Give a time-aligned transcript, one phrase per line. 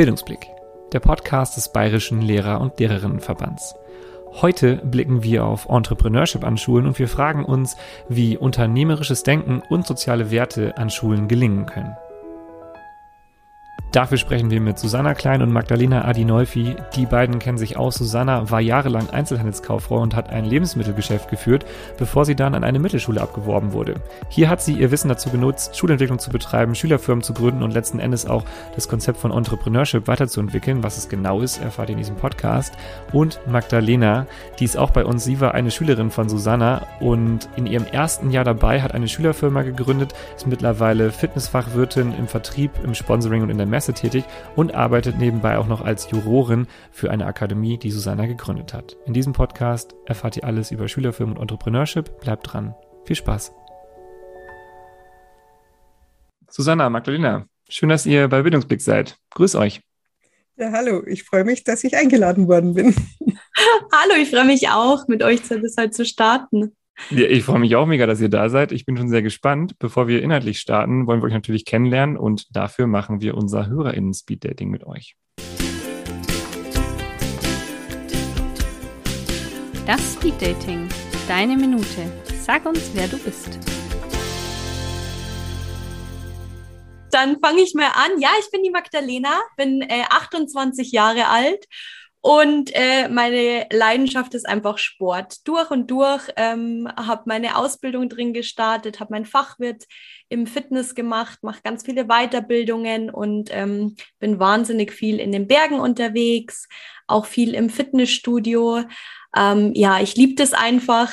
[0.00, 0.48] Bildungsblick,
[0.94, 3.74] der Podcast des Bayerischen Lehrer- und Lehrerinnenverbands.
[4.40, 7.76] Heute blicken wir auf Entrepreneurship an Schulen und wir fragen uns,
[8.08, 11.98] wie unternehmerisches Denken und soziale Werte an Schulen gelingen können.
[13.92, 16.76] Dafür sprechen wir mit Susanna Klein und Magdalena Adinolfi.
[16.94, 17.96] Die beiden kennen sich aus.
[17.96, 21.66] Susanna war jahrelang Einzelhandelskauffrau und hat ein Lebensmittelgeschäft geführt,
[21.98, 23.94] bevor sie dann an eine Mittelschule abgeworben wurde.
[24.28, 27.98] Hier hat sie ihr Wissen dazu genutzt, Schulentwicklung zu betreiben, Schülerfirmen zu gründen und letzten
[27.98, 28.44] Endes auch
[28.76, 30.84] das Konzept von Entrepreneurship weiterzuentwickeln.
[30.84, 32.74] Was es genau ist, erfahrt ihr in diesem Podcast.
[33.12, 34.28] Und Magdalena,
[34.60, 35.24] die ist auch bei uns.
[35.24, 39.62] Sie war eine Schülerin von Susanna und in ihrem ersten Jahr dabei hat eine Schülerfirma
[39.62, 44.24] gegründet, ist mittlerweile Fitnessfachwirtin im Vertrieb, im Sponsoring und in der Messe Presse tätig
[44.56, 48.98] und arbeitet nebenbei auch noch als Jurorin für eine Akademie, die Susanna gegründet hat.
[49.06, 52.20] In diesem Podcast erfahrt ihr alles über Schülerfilm und Entrepreneurship.
[52.20, 52.74] Bleibt dran.
[53.06, 53.54] Viel Spaß.
[56.50, 59.16] Susanna, Magdalena, schön, dass ihr bei Bildungsblick seid.
[59.30, 59.80] Grüß euch.
[60.58, 62.94] Ja, hallo, ich freue mich, dass ich eingeladen worden bin.
[63.92, 66.76] hallo, ich freue mich auch, mit euch das heute zu starten.
[67.08, 68.72] Ja, ich freue mich auch mega, dass ihr da seid.
[68.72, 69.78] Ich bin schon sehr gespannt.
[69.78, 74.70] Bevor wir inhaltlich starten, wollen wir euch natürlich kennenlernen und dafür machen wir unser HörerInnen-Speed-Dating
[74.70, 75.16] mit euch.
[79.86, 80.88] Das Speed-Dating.
[81.26, 82.12] Deine Minute.
[82.40, 83.58] Sag uns, wer du bist.
[87.10, 88.20] Dann fange ich mal an.
[88.20, 91.66] Ja, ich bin die Magdalena, bin äh, 28 Jahre alt
[92.22, 95.46] und äh, meine Leidenschaft ist einfach Sport.
[95.48, 99.86] Durch und durch ähm, habe meine Ausbildung drin gestartet, habe mein Fachwirt
[100.28, 105.80] im Fitness gemacht, mache ganz viele Weiterbildungen und ähm, bin wahnsinnig viel in den Bergen
[105.80, 106.68] unterwegs,
[107.06, 108.84] auch viel im Fitnessstudio.
[109.34, 111.10] Ähm, ja, ich liebe das einfach.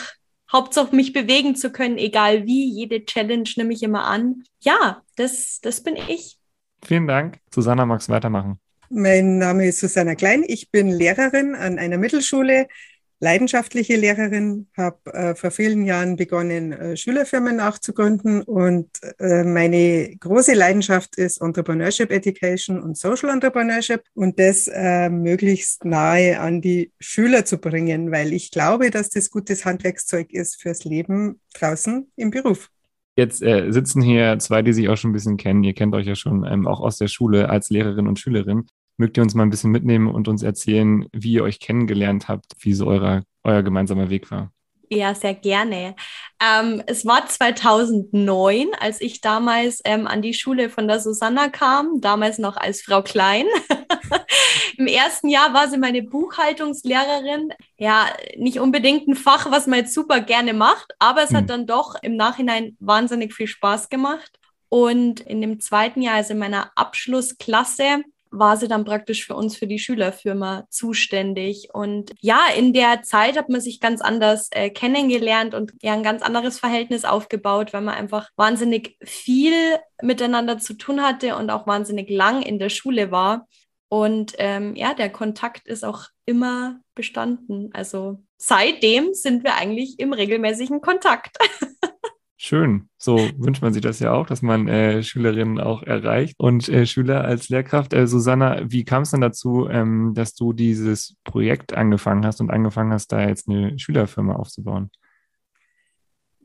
[0.51, 2.69] Hauptsache mich bewegen zu können, egal wie.
[2.69, 4.43] Jede Challenge nehme ich immer an.
[4.59, 6.37] Ja, das, das bin ich.
[6.85, 7.39] Vielen Dank.
[7.53, 8.59] Susanna, magst du weitermachen?
[8.89, 10.43] Mein Name ist Susanna Klein.
[10.47, 12.67] Ich bin Lehrerin an einer Mittelschule,
[13.19, 18.89] leidenschaftliche Lehrerin, habe äh, vor vielen Jahren begonnen, äh, Schülerfirmen nachzugründen und
[19.19, 26.39] äh, meine große Leidenschaft ist Entrepreneurship Education und Social Entrepreneurship und das äh, möglichst nahe
[26.39, 31.41] an die Schüler zu bringen, weil ich glaube, dass das gutes Handwerkszeug ist fürs Leben
[31.55, 32.69] draußen im Beruf.
[33.17, 35.63] Jetzt äh, sitzen hier zwei, die sich auch schon ein bisschen kennen.
[35.63, 38.67] Ihr kennt euch ja schon ähm, auch aus der Schule als Lehrerin und Schülerin.
[38.97, 42.53] Mögt ihr uns mal ein bisschen mitnehmen und uns erzählen, wie ihr euch kennengelernt habt,
[42.59, 44.51] wie so euer, euer gemeinsamer Weg war?
[44.89, 45.95] Ja, sehr gerne.
[46.41, 51.99] Ähm, es war 2009, als ich damals ähm, an die Schule von der Susanna kam,
[51.99, 53.45] damals noch als Frau Klein.
[54.77, 57.53] Im ersten Jahr war sie meine Buchhaltungslehrerin.
[57.77, 61.37] Ja, nicht unbedingt ein Fach, was man jetzt super gerne macht, aber es hm.
[61.37, 64.39] hat dann doch im Nachhinein wahnsinnig viel Spaß gemacht.
[64.69, 69.55] Und in dem zweiten Jahr, also in meiner Abschlussklasse, war sie dann praktisch für uns,
[69.57, 71.69] für die Schülerfirma zuständig.
[71.73, 76.03] Und ja, in der Zeit hat man sich ganz anders äh, kennengelernt und ja ein
[76.03, 79.53] ganz anderes Verhältnis aufgebaut, weil man einfach wahnsinnig viel
[80.01, 83.47] miteinander zu tun hatte und auch wahnsinnig lang in der Schule war.
[83.89, 87.69] Und ähm, ja, der Kontakt ist auch immer bestanden.
[87.73, 91.37] Also seitdem sind wir eigentlich im regelmäßigen Kontakt.
[92.39, 92.87] Schön.
[92.99, 96.85] So wünscht man sich das ja auch, dass man äh, Schülerinnen auch erreicht und äh,
[96.85, 97.93] Schüler als Lehrkraft.
[97.93, 102.51] Äh, Susanna, wie kam es dann dazu, ähm, dass du dieses Projekt angefangen hast und
[102.51, 104.91] angefangen hast, da jetzt eine Schülerfirma aufzubauen?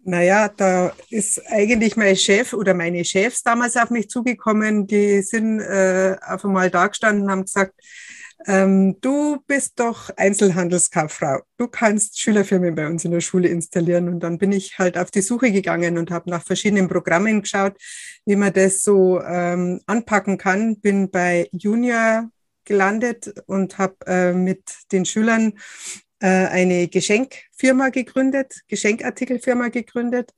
[0.05, 4.87] Naja, da ist eigentlich mein Chef oder meine Chefs damals auf mich zugekommen.
[4.87, 7.75] Die sind äh, auf einmal da gestanden und haben gesagt,
[8.47, 11.41] ähm, du bist doch Einzelhandelskauffrau.
[11.59, 14.09] Du kannst Schülerfirmen bei uns in der Schule installieren.
[14.09, 17.77] Und dann bin ich halt auf die Suche gegangen und habe nach verschiedenen Programmen geschaut,
[18.27, 20.81] wie man das so ähm, anpacken kann.
[20.81, 22.31] Bin bei Junior
[22.65, 25.55] gelandet und habe äh, mit den Schülern
[26.21, 30.33] äh, eine Geschenkfirma gegründet, Geschenkartikelfirma gegründet.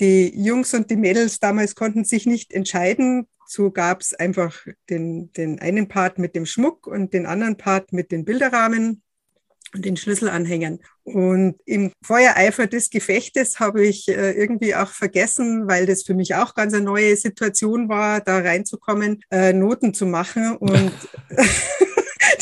[0.00, 5.32] Die Jungs und die Mädels damals konnten sich nicht entscheiden, so gab es einfach den,
[5.32, 9.02] den einen Part mit dem Schmuck und den anderen Part mit den Bilderrahmen
[9.74, 10.78] und den Schlüsselanhängern.
[11.04, 16.34] Und im Feuereifer des Gefechtes habe ich äh, irgendwie auch vergessen, weil das für mich
[16.34, 20.56] auch ganz eine neue Situation war, da reinzukommen, äh, Noten zu machen.
[20.56, 20.92] Und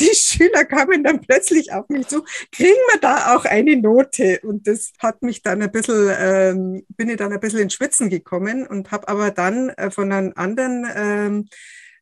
[0.11, 4.41] die Schüler kamen dann plötzlich auf mich zu, kriegen wir da auch eine Note?
[4.43, 8.11] Und das hat mich dann ein bisschen, ähm, bin ich dann ein bisschen ins Schwitzen
[8.11, 11.49] gekommen und habe aber dann äh, von einem anderen ähm,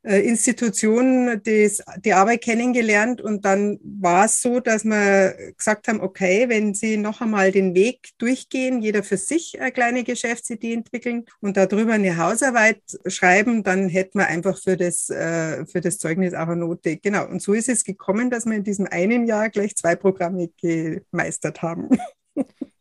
[0.08, 6.00] äh, Institution des, die Arbeit kennengelernt und dann war es so, dass wir gesagt haben,
[6.00, 11.26] okay, wenn Sie noch einmal den Weg durchgehen, jeder für sich eine kleine Geschäftsidee entwickeln
[11.40, 16.32] und darüber eine Hausarbeit schreiben, dann hätten wir einfach für das, äh, für das Zeugnis
[16.32, 16.96] auch eine Note.
[16.96, 17.26] Genau.
[17.26, 21.60] Und so ist es gekommen, dass wir in diesem einen Jahr gleich zwei Programme gemeistert
[21.60, 21.90] haben.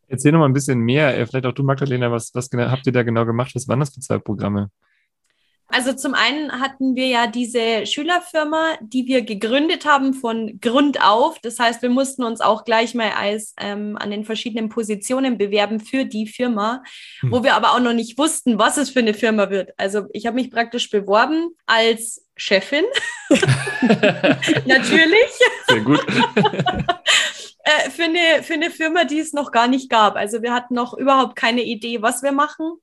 [0.07, 1.17] Erzähl noch mal ein bisschen mehr.
[1.17, 3.51] Äh, vielleicht auch du, Magdalena, was, was habt ihr da genau gemacht?
[3.53, 4.71] Was waren das für zwei Programme?
[5.69, 11.39] Also zum einen hatten wir ja diese Schülerfirma, die wir gegründet haben von Grund auf.
[11.39, 15.79] Das heißt, wir mussten uns auch gleich mal als ähm, an den verschiedenen Positionen bewerben
[15.79, 16.83] für die Firma,
[17.19, 17.31] hm.
[17.31, 19.71] wo wir aber auch noch nicht wussten, was es für eine Firma wird.
[19.77, 22.85] Also ich habe mich praktisch beworben als Chefin.
[24.65, 25.31] Natürlich.
[25.67, 26.05] Sehr gut.
[27.63, 30.15] äh, für, eine, für eine Firma, die es noch gar nicht gab.
[30.15, 32.79] Also wir hatten noch überhaupt keine Idee, was wir machen.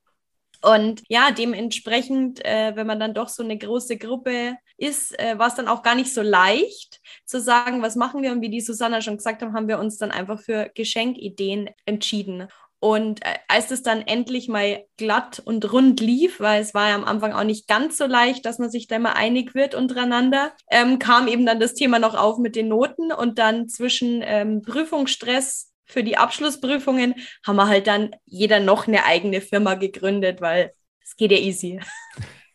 [0.64, 5.48] Und ja, dementsprechend, äh, wenn man dann doch so eine große Gruppe ist, äh, war
[5.48, 8.32] es dann auch gar nicht so leicht zu sagen, was machen wir.
[8.32, 12.48] Und wie die Susanna schon gesagt haben, haben wir uns dann einfach für Geschenkideen entschieden.
[12.80, 16.94] Und äh, als es dann endlich mal glatt und rund lief, weil es war ja
[16.94, 20.52] am Anfang auch nicht ganz so leicht, dass man sich da mal einig wird untereinander,
[20.70, 24.62] ähm, kam eben dann das Thema noch auf mit den Noten und dann zwischen ähm,
[24.62, 27.14] Prüfungsstress für die Abschlussprüfungen
[27.46, 30.72] haben wir halt dann jeder noch eine eigene Firma gegründet, weil
[31.02, 31.80] es geht ja easy.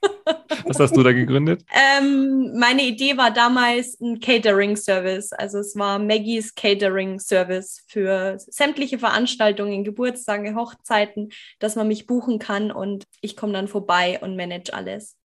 [0.66, 1.64] Was hast du da gegründet?
[1.74, 5.34] Ähm, meine Idee war damals ein Catering-Service.
[5.34, 11.30] Also es war Maggies Catering-Service für sämtliche Veranstaltungen, Geburtstage, Hochzeiten,
[11.60, 15.19] dass man mich buchen kann und ich komme dann vorbei und manage alles.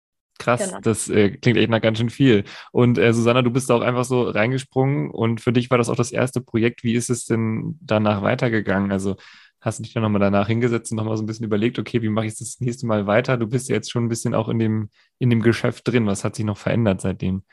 [0.42, 0.80] Krass, genau.
[0.82, 2.46] das äh, klingt echt nach ganz schön viel.
[2.72, 5.88] Und äh, Susanna, du bist da auch einfach so reingesprungen und für dich war das
[5.88, 6.84] auch das erste Projekt.
[6.84, 8.92] Wie ist es denn danach weitergegangen?
[8.92, 9.18] Also
[9.60, 12.10] hast du dich dann nochmal danach hingesetzt und nochmal so ein bisschen überlegt, okay, wie
[12.10, 13.38] mache ich das nächste Mal weiter?
[13.38, 14.90] Du bist ja jetzt schon ein bisschen auch in dem,
[15.20, 16.08] in dem Geschäft drin.
[16.08, 17.44] Was hat sich noch verändert seitdem?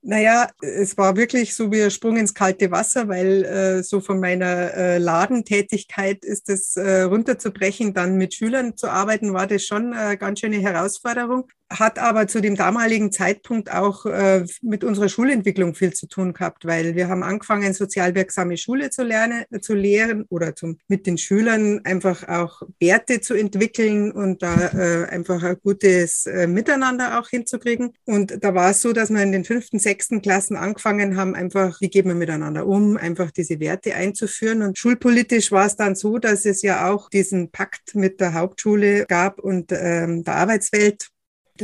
[0.00, 4.20] Naja, es war wirklich so wie ein Sprung ins kalte Wasser, weil äh, so von
[4.20, 9.92] meiner äh, Ladentätigkeit ist es äh, runterzubrechen, dann mit Schülern zu arbeiten, war das schon
[9.92, 15.74] eine ganz schöne Herausforderung hat aber zu dem damaligen Zeitpunkt auch äh, mit unserer Schulentwicklung
[15.74, 20.24] viel zu tun gehabt, weil wir haben angefangen, sozial wirksame Schule zu lernen, zu lehren
[20.30, 25.56] oder zum, mit den Schülern einfach auch Werte zu entwickeln und da äh, einfach ein
[25.62, 27.92] gutes äh, Miteinander auch hinzukriegen.
[28.06, 31.80] Und da war es so, dass wir in den fünften, sechsten Klassen angefangen haben, einfach,
[31.80, 34.62] wie gehen wir miteinander um, einfach diese Werte einzuführen.
[34.62, 39.04] Und schulpolitisch war es dann so, dass es ja auch diesen Pakt mit der Hauptschule
[39.06, 41.08] gab und ähm, der Arbeitswelt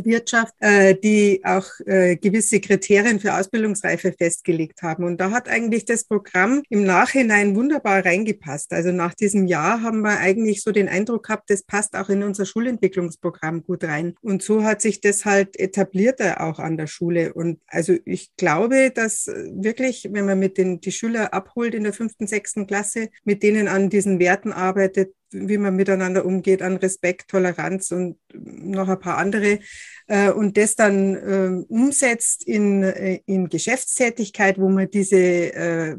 [0.04, 5.04] Wirtschaft, äh, die auch äh, gewisse Kriterien für Ausbildungsreife festgelegt haben.
[5.04, 8.72] Und da hat eigentlich das Programm im Nachhinein wunderbar reingepasst.
[8.72, 12.22] Also nach diesem Jahr haben wir eigentlich so den Eindruck gehabt, das passt auch in
[12.22, 14.14] unser Schulentwicklungsprogramm gut rein.
[14.22, 17.34] Und so hat sich das halt etabliert auch an der Schule.
[17.34, 21.92] Und also ich glaube, dass wirklich, wenn man mit den die Schüler abholt in der
[21.92, 27.28] fünften, sechsten Klasse, mit denen an diesen Werten arbeitet, wie man miteinander umgeht, an Respekt,
[27.28, 29.58] Toleranz und noch ein paar andere
[30.06, 35.96] äh, und das dann äh, umsetzt in, äh, in Geschäftstätigkeit, wo man diese äh,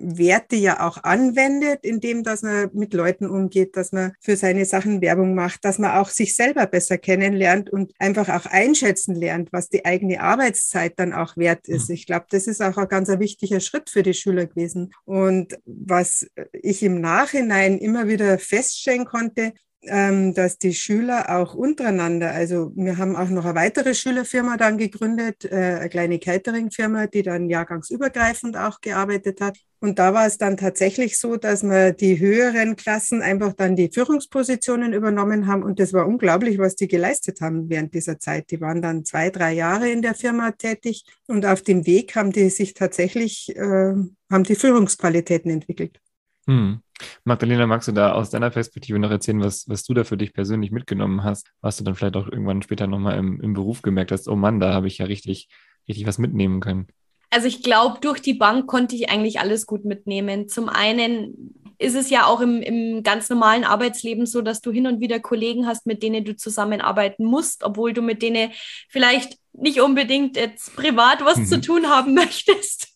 [0.00, 5.00] Werte ja auch anwendet, indem dass man mit Leuten umgeht, dass man für seine Sachen
[5.00, 9.68] Werbung macht, dass man auch sich selber besser kennenlernt und einfach auch einschätzen lernt, was
[9.68, 11.88] die eigene Arbeitszeit dann auch wert ist.
[11.88, 11.94] Mhm.
[11.94, 14.92] Ich glaube, das ist auch ein ganz wichtiger Schritt für die Schüler gewesen.
[15.04, 19.52] Und was ich im Nachhinein immer wieder feststellen konnte,
[19.86, 25.44] dass die Schüler auch untereinander, also wir haben auch noch eine weitere Schülerfirma dann gegründet,
[25.44, 29.58] äh, eine kleine Catering-Firma, die dann jahrgangsübergreifend auch gearbeitet hat.
[29.78, 33.90] Und da war es dann tatsächlich so, dass wir die höheren Klassen einfach dann die
[33.92, 35.62] Führungspositionen übernommen haben.
[35.62, 38.50] Und das war unglaublich, was die geleistet haben während dieser Zeit.
[38.50, 42.32] Die waren dann zwei, drei Jahre in der Firma tätig und auf dem Weg haben
[42.32, 43.94] die sich tatsächlich, äh,
[44.30, 46.00] haben die Führungsqualitäten entwickelt.
[46.46, 46.80] Hm.
[47.24, 50.32] Magdalena, magst du da aus deiner Perspektive noch erzählen, was, was du da für dich
[50.32, 54.12] persönlich mitgenommen hast, was du dann vielleicht auch irgendwann später nochmal im, im Beruf gemerkt
[54.12, 55.48] hast, oh Mann, da habe ich ja richtig,
[55.88, 56.86] richtig was mitnehmen können?
[57.30, 60.48] Also ich glaube, durch die Bank konnte ich eigentlich alles gut mitnehmen.
[60.48, 64.86] Zum einen ist es ja auch im, im ganz normalen Arbeitsleben so, dass du hin
[64.86, 68.52] und wieder Kollegen hast, mit denen du zusammenarbeiten musst, obwohl du mit denen
[68.88, 71.46] vielleicht nicht unbedingt jetzt privat was mhm.
[71.46, 72.94] zu tun haben möchtest.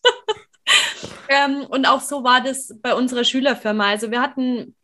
[1.29, 3.89] Ähm, und auch so war das bei unserer Schülerfirma.
[3.89, 4.75] Also wir hatten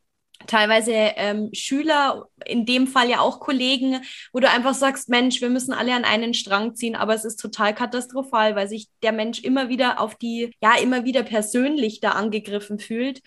[0.46, 4.01] teilweise ähm, Schüler, in dem Fall ja auch Kollegen,
[4.32, 7.38] wo du einfach sagst, Mensch, wir müssen alle an einen Strang ziehen, aber es ist
[7.38, 12.12] total katastrophal, weil sich der Mensch immer wieder auf die, ja, immer wieder persönlich da
[12.12, 13.22] angegriffen fühlt.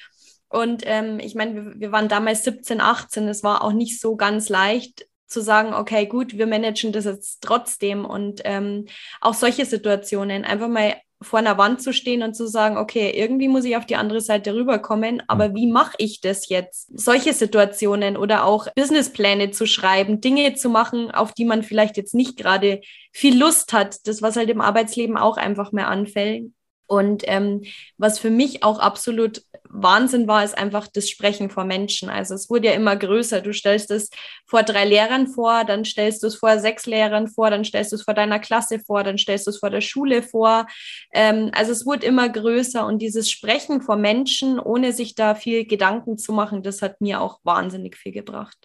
[0.49, 4.17] Und ähm, ich meine, wir, wir waren damals 17, 18, es war auch nicht so
[4.17, 8.87] ganz leicht, zu sagen, okay, gut, wir managen das jetzt trotzdem und ähm,
[9.21, 13.49] auch solche Situationen einfach mal vor einer Wand zu stehen und zu sagen, okay, irgendwie
[13.49, 16.89] muss ich auf die andere Seite rüberkommen, aber wie mache ich das jetzt?
[16.99, 22.15] Solche Situationen oder auch Businesspläne zu schreiben, Dinge zu machen, auf die man vielleicht jetzt
[22.15, 22.81] nicht gerade
[23.13, 26.51] viel Lust hat, das was halt im Arbeitsleben auch einfach mehr anfällt.
[26.91, 27.63] Und ähm,
[27.99, 32.11] was für mich auch absolut Wahnsinn war, ist einfach das Sprechen vor Menschen.
[32.11, 33.43] Also es wurde ja immer größer.
[33.43, 34.11] Du stellst es
[34.45, 37.97] vor drei Lehrern vor, dann stellst du es vor sechs Lehrern vor, dann stellst du
[37.97, 40.67] es vor deiner Klasse vor, dann stellst du es vor der Schule vor.
[41.15, 45.67] Ähm, also es wurde immer größer und dieses Sprechen vor Menschen, ohne sich da viel
[45.67, 48.57] Gedanken zu machen, das hat mir auch wahnsinnig viel gebracht.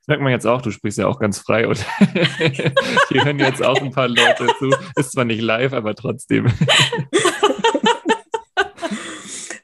[0.00, 1.82] Das merkt man jetzt auch, du sprichst ja auch ganz frei und
[3.08, 4.70] hier hören jetzt auch ein paar Leute zu.
[4.96, 6.52] Ist zwar nicht live, aber trotzdem.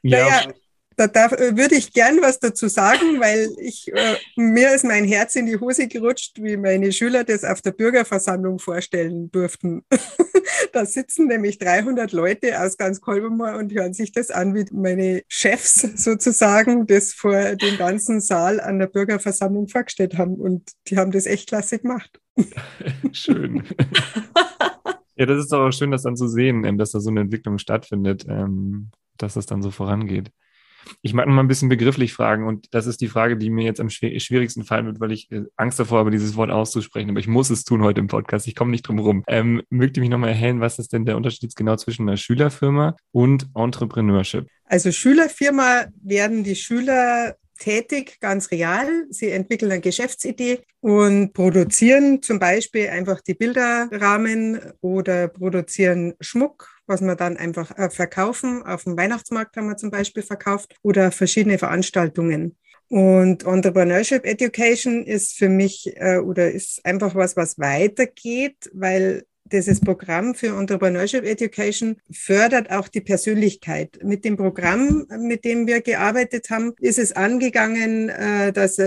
[0.09, 0.25] ja.
[0.25, 0.53] Naja,
[0.97, 5.05] da darf, äh, würde ich gern was dazu sagen, weil ich, äh, mir ist mein
[5.05, 9.85] Herz in die Hose gerutscht, wie meine Schüler das auf der Bürgerversammlung vorstellen durften.
[10.73, 15.21] da sitzen nämlich 300 Leute aus ganz Kolbermoor und hören sich das an, wie meine
[15.27, 20.35] Chefs sozusagen das vor dem ganzen Saal an der Bürgerversammlung vorgestellt haben.
[20.35, 22.19] Und die haben das echt klasse gemacht.
[23.11, 23.63] Schön.
[25.17, 27.57] Ja, das ist auch schön, das dann zu sehen, ähm, dass da so eine Entwicklung
[27.57, 30.31] stattfindet, ähm, dass das dann so vorangeht.
[31.01, 33.65] Ich mag noch mal ein bisschen begrifflich fragen und das ist die Frage, die mir
[33.65, 37.19] jetzt am schwierigsten fallen wird, weil ich äh, Angst davor habe, dieses Wort auszusprechen, aber
[37.19, 38.47] ich muss es tun heute im Podcast.
[38.47, 39.23] Ich komme nicht drum rum.
[39.27, 42.15] Ähm, mögt ihr mich noch mal erhellen, was ist denn der Unterschied genau zwischen einer
[42.15, 44.47] Schülerfirma und Entrepreneurship?
[44.65, 49.05] Also Schülerfirma werden die Schüler tätig, ganz real.
[49.09, 57.01] Sie entwickeln eine Geschäftsidee und produzieren zum Beispiel einfach die Bilderrahmen oder produzieren Schmuck was
[57.01, 58.63] wir dann einfach äh, verkaufen.
[58.63, 62.57] Auf dem Weihnachtsmarkt haben wir zum Beispiel verkauft oder verschiedene Veranstaltungen.
[62.89, 69.79] Und Entrepreneurship Education ist für mich äh, oder ist einfach was, was weitergeht, weil dieses
[69.79, 73.99] Programm für Entrepreneurship Education fördert auch die Persönlichkeit.
[74.03, 78.77] Mit dem Programm, mit dem wir gearbeitet haben, ist es angegangen, äh, dass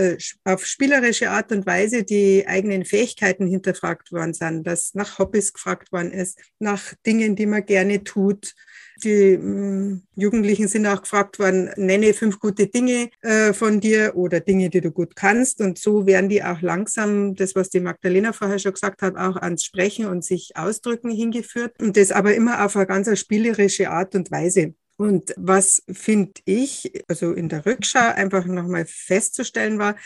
[0.44, 5.92] auf spielerische Art und Weise die eigenen Fähigkeiten hinterfragt worden sind, dass nach Hobbys gefragt
[5.92, 8.54] worden ist, nach Dingen, die man gerne tut,
[9.00, 14.40] die hm, Jugendlichen sind auch gefragt worden, nenne fünf gute Dinge äh, von dir oder
[14.40, 15.60] Dinge, die du gut kannst.
[15.60, 19.36] Und so werden die auch langsam, das, was die Magdalena vorher schon gesagt hat, auch
[19.36, 21.74] ans Sprechen und sich ausdrücken hingeführt.
[21.80, 24.74] Und das aber immer auf eine ganz spielerische Art und Weise.
[25.00, 29.96] Und was finde ich, also in der Rückschau einfach nochmal festzustellen war,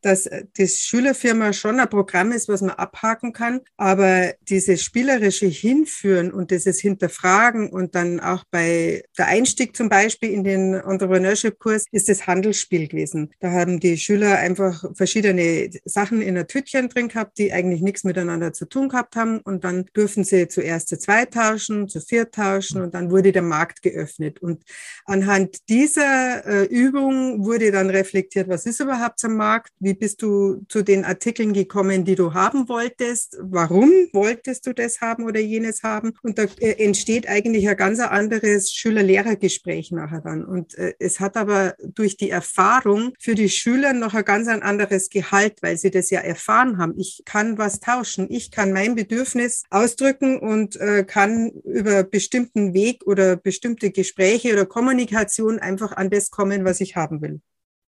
[0.00, 5.44] dass äh, das Schülerfirma schon ein Programm ist, was man abhaken kann, aber dieses spielerische
[5.44, 11.84] Hinführen und dieses Hinterfragen und dann auch bei der Einstieg zum Beispiel in den Entrepreneurship-Kurs
[11.92, 13.34] ist das Handelsspiel gewesen.
[13.40, 18.02] Da haben die Schüler einfach verschiedene Sachen in der Tütchen drin gehabt, die eigentlich nichts
[18.02, 22.34] miteinander zu tun gehabt haben und dann dürfen sie zuerst zu zweit tauschen, zu viert
[22.34, 24.37] tauschen und dann wurde der Markt geöffnet.
[24.42, 24.62] Und
[25.04, 29.72] anhand dieser äh, Übung wurde dann reflektiert, was ist überhaupt am Markt?
[29.80, 33.36] Wie bist du zu den Artikeln gekommen, die du haben wolltest?
[33.40, 36.12] Warum wolltest du das haben oder jenes haben?
[36.22, 40.44] Und da äh, entsteht eigentlich ein ganz anderes Schüler-Lehrer-Gespräch nachher dann.
[40.44, 45.10] Und äh, es hat aber durch die Erfahrung für die Schüler noch ein ganz anderes
[45.10, 46.94] Gehalt, weil sie das ja erfahren haben.
[46.96, 48.26] Ich kann was tauschen.
[48.30, 54.52] Ich kann mein Bedürfnis ausdrücken und äh, kann über bestimmten Weg oder bestimmte Gespräche Gespräche
[54.52, 57.40] oder Kommunikation einfach an das kommen, was ich haben will.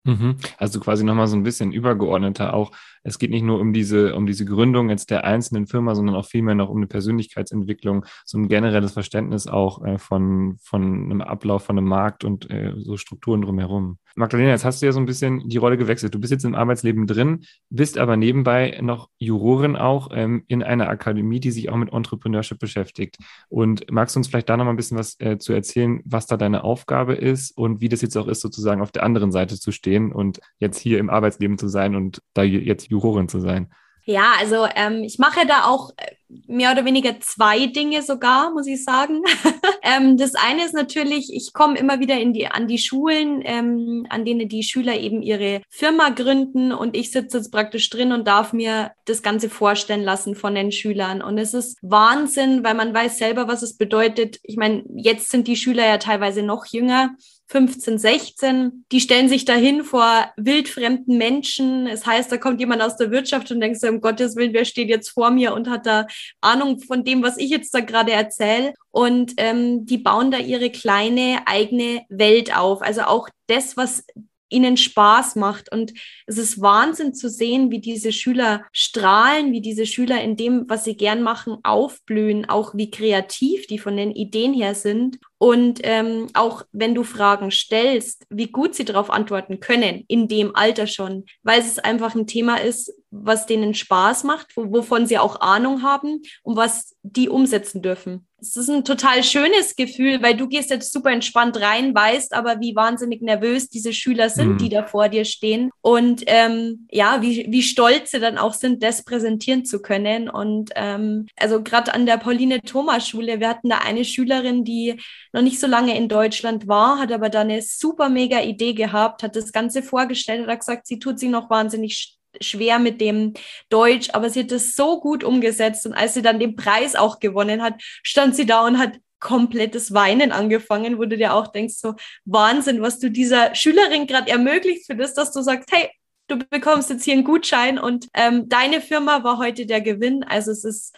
[0.05, 0.37] Mhm.
[0.57, 2.73] Also quasi nochmal so ein bisschen übergeordneter auch.
[3.03, 6.27] Es geht nicht nur um diese, um diese Gründung jetzt der einzelnen Firma, sondern auch
[6.27, 11.65] vielmehr noch um eine Persönlichkeitsentwicklung, so ein generelles Verständnis auch äh, von, von einem Ablauf,
[11.65, 13.99] von einem Markt und äh, so Strukturen drumherum.
[14.17, 16.15] Magdalena, jetzt hast du ja so ein bisschen die Rolle gewechselt.
[16.15, 20.89] Du bist jetzt im Arbeitsleben drin, bist aber nebenbei noch Jurorin auch ähm, in einer
[20.89, 23.19] Akademie, die sich auch mit Entrepreneurship beschäftigt.
[23.49, 26.27] Und magst du uns vielleicht da noch mal ein bisschen was äh, zu erzählen, was
[26.27, 29.59] da deine Aufgabe ist und wie das jetzt auch ist, sozusagen auf der anderen Seite
[29.59, 33.73] zu stehen und jetzt hier im Arbeitsleben zu sein und da jetzt Jurorin zu sein?
[34.05, 36.15] Ja, also ähm, ich mache da auch äh,
[36.47, 39.23] mehr oder weniger zwei Dinge sogar, muss ich sagen.
[39.83, 44.07] ähm, das eine ist natürlich, ich komme immer wieder in die, an die Schulen, ähm,
[44.09, 48.27] an denen die Schüler eben ihre Firma gründen und ich sitze jetzt praktisch drin und
[48.27, 51.23] darf mir das Ganze vorstellen lassen von den Schülern.
[51.23, 54.41] Und es ist Wahnsinn, weil man weiß selber, was es bedeutet.
[54.43, 57.11] Ich meine, jetzt sind die Schüler ja teilweise noch jünger.
[57.51, 61.89] 15, 16, die stellen sich dahin vor wildfremden Menschen.
[61.89, 64.89] Es heißt, da kommt jemand aus der Wirtschaft und denkst, um Gottes Willen, wer steht
[64.89, 66.07] jetzt vor mir und hat da
[66.41, 68.73] Ahnung von dem, was ich jetzt da gerade erzähle.
[68.93, 72.83] Und ähm, die bauen da ihre kleine eigene Welt auf.
[72.83, 74.05] Also auch das, was
[74.51, 75.73] ihnen Spaß macht.
[75.73, 75.93] Und
[76.27, 80.85] es ist Wahnsinn zu sehen, wie diese Schüler strahlen, wie diese Schüler in dem, was
[80.85, 85.19] sie gern machen, aufblühen, auch wie kreativ die von den Ideen her sind.
[85.39, 90.55] Und ähm, auch wenn du Fragen stellst, wie gut sie darauf antworten können, in dem
[90.55, 95.41] Alter schon, weil es einfach ein Thema ist, was denen Spaß macht, wovon sie auch
[95.41, 100.49] Ahnung haben und was die umsetzen dürfen es ist ein total schönes Gefühl, weil du
[100.49, 104.59] gehst jetzt super entspannt rein, weißt aber, wie wahnsinnig nervös diese Schüler sind, mhm.
[104.59, 105.71] die da vor dir stehen.
[105.81, 110.29] Und ähm, ja, wie, wie stolz sie dann auch sind, das präsentieren zu können.
[110.29, 115.01] Und ähm, also gerade an der Pauline Thomas Schule, wir hatten da eine Schülerin, die
[115.33, 119.23] noch nicht so lange in Deutschland war, hat aber da eine super mega Idee gehabt,
[119.23, 123.35] hat das Ganze vorgestellt, hat gesagt, sie tut sich noch wahnsinnig schwer mit dem
[123.69, 127.21] Deutsch, aber sie hat das so gut umgesetzt und als sie dann den Preis auch
[127.21, 131.75] gewonnen hat, stand sie da und hat komplettes Weinen angefangen, wo du dir auch denkst,
[131.75, 131.95] so
[132.25, 135.91] Wahnsinn, was du dieser Schülerin gerade ermöglicht für das, dass du sagst, hey,
[136.27, 140.25] du bekommst jetzt hier einen Gutschein und ähm, deine Firma war heute der Gewinn.
[140.25, 140.97] Also es ist,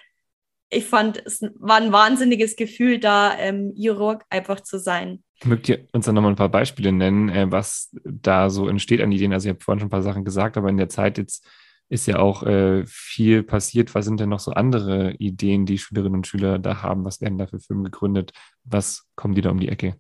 [0.71, 5.25] ich fand, es war ein wahnsinniges Gefühl, da ähm, Juror einfach zu sein.
[5.45, 9.13] Mögt ihr uns dann nochmal ein paar Beispiele nennen, äh, was da so entsteht an
[9.13, 9.33] Ideen?
[9.33, 11.47] Also, ihr habt vorhin schon ein paar Sachen gesagt, aber in der Zeit jetzt
[11.89, 13.95] ist ja auch äh, viel passiert.
[13.95, 17.05] Was sind denn noch so andere Ideen, die Schülerinnen und Schüler da haben?
[17.05, 18.33] Was werden da für Firmen gegründet?
[18.65, 19.97] Was kommen die da um die Ecke?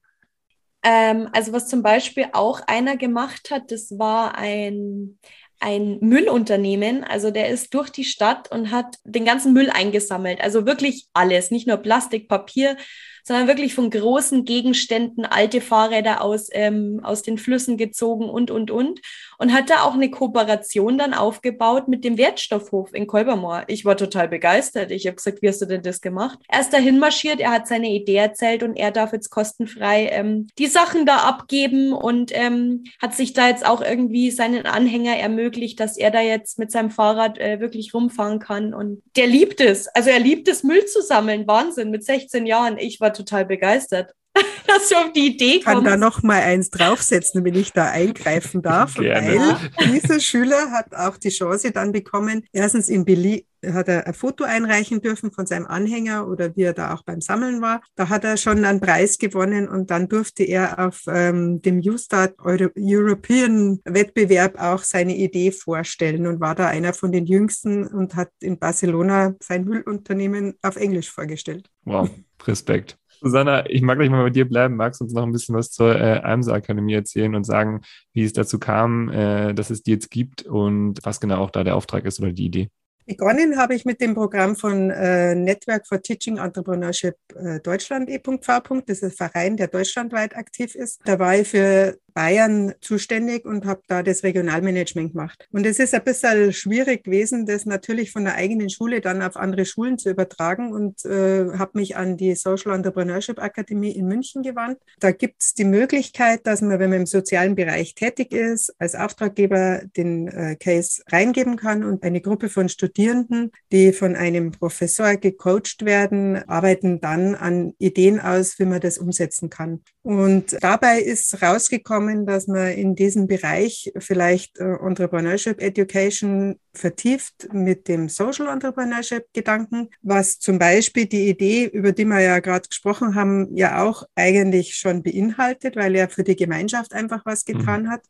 [0.83, 5.19] Ähm, also, was zum Beispiel auch einer gemacht hat, das war ein,
[5.61, 7.05] ein Müllunternehmen.
[7.05, 10.41] Also der ist durch die Stadt und hat den ganzen Müll eingesammelt.
[10.41, 12.77] Also wirklich alles, nicht nur Plastik, Papier,
[13.23, 18.71] sondern wirklich von großen Gegenständen, alte Fahrräder aus, ähm, aus den Flüssen gezogen und, und,
[18.71, 19.00] und.
[19.38, 23.64] Und hat da auch eine Kooperation dann aufgebaut mit dem Wertstoffhof in Kolbermoor.
[23.67, 24.91] Ich war total begeistert.
[24.91, 26.38] Ich habe gesagt, wie hast du denn das gemacht?
[26.49, 30.47] Er ist dahin marschiert, er hat seine Idee erzählt und er darf jetzt kostenfrei ähm,
[30.59, 35.81] die Sachen da abgeben und ähm, hat sich da jetzt auch irgendwie seinen Anhänger ermöglicht,
[35.81, 38.75] dass er da jetzt mit seinem Fahrrad äh, wirklich rumfahren kann.
[38.75, 39.88] Und der liebt es.
[39.88, 41.47] Also er liebt es, Müll zu sammeln.
[41.47, 42.79] Wahnsinn, mit 16 Jahren.
[42.79, 44.14] Ich war total begeistert,
[44.66, 45.64] dass du auf die Idee kommst.
[45.64, 48.95] Kann da noch mal eins draufsetzen, wenn ich da eingreifen darf.
[48.97, 49.59] Gerne.
[49.76, 54.14] Weil dieser Schüler hat auch die Chance dann bekommen, erstens in Berlin, hat er ein
[54.14, 57.81] Foto einreichen dürfen von seinem Anhänger oder wie er da auch beim Sammeln war.
[57.95, 62.35] Da hat er schon einen Preis gewonnen und dann durfte er auf ähm, dem U-Start
[62.40, 68.16] Euro European Wettbewerb auch seine Idee vorstellen und war da einer von den jüngsten und
[68.16, 71.70] hat in Barcelona sein Müllunternehmen auf Englisch vorgestellt.
[71.85, 72.11] Wow,
[72.44, 72.98] Respekt.
[73.23, 74.75] Susanna, ich mag gleich mal bei dir bleiben.
[74.75, 77.83] Magst du uns noch ein bisschen was zur äh, AMSA Akademie erzählen und sagen,
[78.13, 81.63] wie es dazu kam, äh, dass es die jetzt gibt und was genau auch da
[81.63, 82.69] der Auftrag ist oder die Idee?
[83.07, 88.39] Begonnen habe ich mit dem Programm von äh, Network for Teaching Entrepreneurship äh, Deutschland e.v.
[88.87, 91.01] Das ist ein Verein, der deutschlandweit aktiv ist.
[91.05, 95.48] Da war ich für Bayern zuständig und habe da das Regionalmanagement gemacht.
[95.53, 99.37] Und es ist ein bisschen schwierig gewesen, das natürlich von der eigenen Schule dann auf
[99.37, 104.42] andere Schulen zu übertragen und äh, habe mich an die Social Entrepreneurship Akademie in München
[104.42, 104.79] gewandt.
[105.01, 108.94] Da gibt es die Möglichkeit, dass man, wenn man im sozialen Bereich tätig ist, als
[108.94, 115.16] Auftraggeber den äh, Case reingeben kann und eine Gruppe von Studierenden, die von einem Professor
[115.16, 119.83] gecoacht werden, arbeiten dann an Ideen aus, wie man das umsetzen kann.
[120.03, 127.49] Und dabei ist rausgekommen, kommen, dass man in diesem Bereich vielleicht äh, Entrepreneurship Education vertieft
[127.53, 132.69] mit dem Social Entrepreneurship Gedanken, was zum Beispiel die Idee, über die wir ja gerade
[132.69, 137.53] gesprochen haben, ja auch eigentlich schon beinhaltet, weil er für die Gemeinschaft einfach was mhm.
[137.53, 137.91] getan mhm.
[137.91, 138.03] hat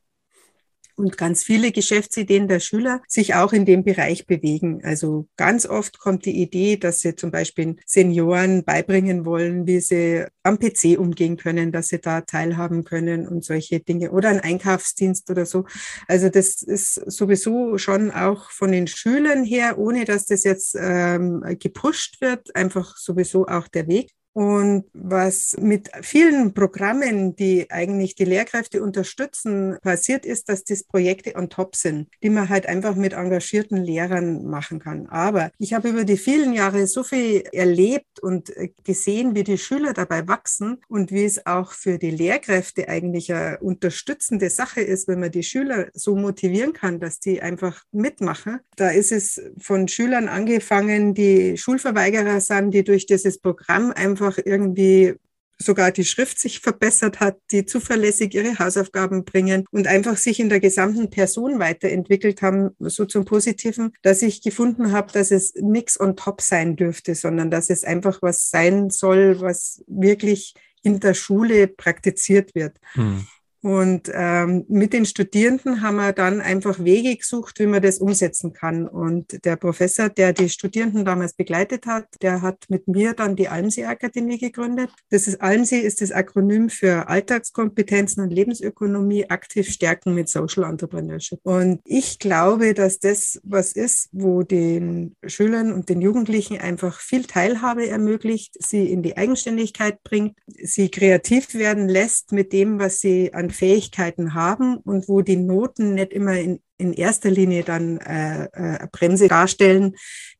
[1.02, 4.80] und ganz viele Geschäftsideen der Schüler sich auch in dem Bereich bewegen.
[4.84, 10.24] Also ganz oft kommt die Idee, dass sie zum Beispiel Senioren beibringen wollen, wie sie
[10.44, 15.28] am PC umgehen können, dass sie da teilhaben können und solche Dinge oder ein Einkaufsdienst
[15.30, 15.64] oder so.
[16.06, 21.44] Also das ist sowieso schon auch von den Schülern her, ohne dass das jetzt ähm,
[21.58, 24.12] gepusht wird, einfach sowieso auch der Weg.
[24.32, 31.36] Und was mit vielen Programmen, die eigentlich die Lehrkräfte unterstützen, passiert ist, dass das Projekte
[31.36, 35.06] on top sind, die man halt einfach mit engagierten Lehrern machen kann.
[35.06, 38.52] Aber ich habe über die vielen Jahre so viel erlebt und
[38.84, 43.58] gesehen, wie die Schüler dabei wachsen und wie es auch für die Lehrkräfte eigentlich eine
[43.58, 48.60] unterstützende Sache ist, wenn man die Schüler so motivieren kann, dass die einfach mitmachen.
[48.76, 54.38] Da ist es von Schülern angefangen, die Schulverweigerer sind, die durch dieses Programm einfach einfach
[54.44, 55.14] irgendwie
[55.58, 60.48] sogar die Schrift sich verbessert hat, die zuverlässig ihre Hausaufgaben bringen und einfach sich in
[60.48, 66.00] der gesamten Person weiterentwickelt haben, so zum Positiven, dass ich gefunden habe, dass es nichts
[66.00, 71.14] on top sein dürfte, sondern dass es einfach was sein soll, was wirklich in der
[71.14, 72.76] Schule praktiziert wird.
[72.94, 73.24] Hm.
[73.62, 78.52] Und ähm, mit den Studierenden haben wir dann einfach Wege gesucht, wie man das umsetzen
[78.52, 78.88] kann.
[78.88, 83.48] Und der Professor, der die Studierenden damals begleitet hat, der hat mit mir dann die
[83.48, 84.90] Almsee-Akademie gegründet.
[85.10, 91.38] Das ist Almsee ist das Akronym für Alltagskompetenzen und Lebensökonomie aktiv stärken mit Social Entrepreneurship.
[91.44, 97.24] Und ich glaube, dass das was ist, wo den Schülern und den Jugendlichen einfach viel
[97.24, 103.32] Teilhabe ermöglicht, sie in die Eigenständigkeit bringt, sie kreativ werden lässt mit dem, was sie
[103.32, 108.44] an Fähigkeiten haben und wo die Noten nicht immer in, in erster Linie dann äh,
[108.52, 109.94] äh, Bremse darstellen,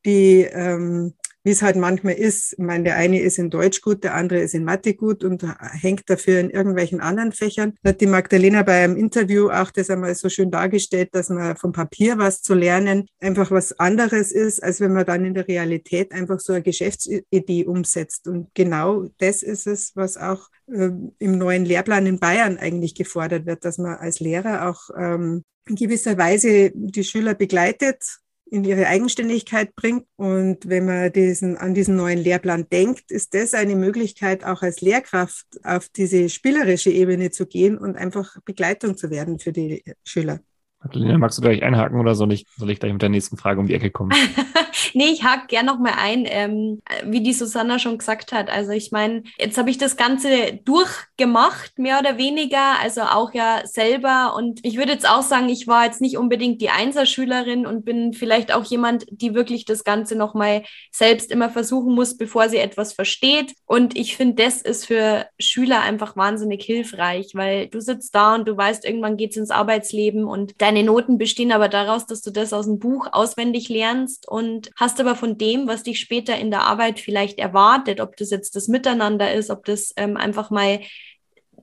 [0.05, 2.53] die ähm, wie es halt manchmal ist.
[2.53, 5.45] Ich meine, der eine ist in Deutsch gut, der andere ist in Mathe gut und
[5.73, 7.75] hängt dafür in irgendwelchen anderen Fächern.
[7.83, 11.57] Da hat die Magdalena bei einem Interview auch das einmal so schön dargestellt, dass man
[11.57, 15.49] vom Papier was zu lernen einfach was anderes ist, als wenn man dann in der
[15.49, 18.29] Realität einfach so eine Geschäftsidee umsetzt.
[18.29, 23.65] Und genau das ist es, was auch im neuen Lehrplan in Bayern eigentlich gefordert wird,
[23.65, 28.19] dass man als Lehrer auch ähm, in gewisser Weise die Schüler begleitet
[28.53, 30.07] in ihre Eigenständigkeit bringt.
[30.17, 34.83] Und wenn man diesen, an diesen neuen Lehrplan denkt, ist das eine Möglichkeit, auch als
[34.83, 40.41] Lehrkraft auf diese spielerische Ebene zu gehen und einfach Begleitung zu werden für die Schüler.
[40.85, 43.61] Adelina, magst du gleich einhaken oder soll ich, soll ich gleich mit der nächsten Frage
[43.61, 44.13] um die Ecke kommen?
[44.95, 48.51] nee, ich hake gern noch mal ein, ähm, wie die Susanna schon gesagt hat.
[48.51, 53.63] Also ich meine, jetzt habe ich das Ganze durchgemacht, mehr oder weniger, also auch ja
[53.65, 54.35] selber.
[54.37, 58.13] Und ich würde jetzt auch sagen, ich war jetzt nicht unbedingt die Einserschülerin und bin
[58.13, 62.59] vielleicht auch jemand, die wirklich das Ganze noch mal selbst immer versuchen muss, bevor sie
[62.59, 63.55] etwas versteht.
[63.67, 68.49] Und ich finde, das ist für Schüler einfach wahnsinnig hilfreich, weil du sitzt da und
[68.49, 72.53] du weißt, irgendwann geht's ins Arbeitsleben und deine Noten bestehen aber daraus, dass du das
[72.53, 76.63] aus dem Buch auswendig lernst und hast aber von dem, was dich später in der
[76.63, 80.81] Arbeit vielleicht erwartet, ob das jetzt das Miteinander ist, ob das ähm, einfach mal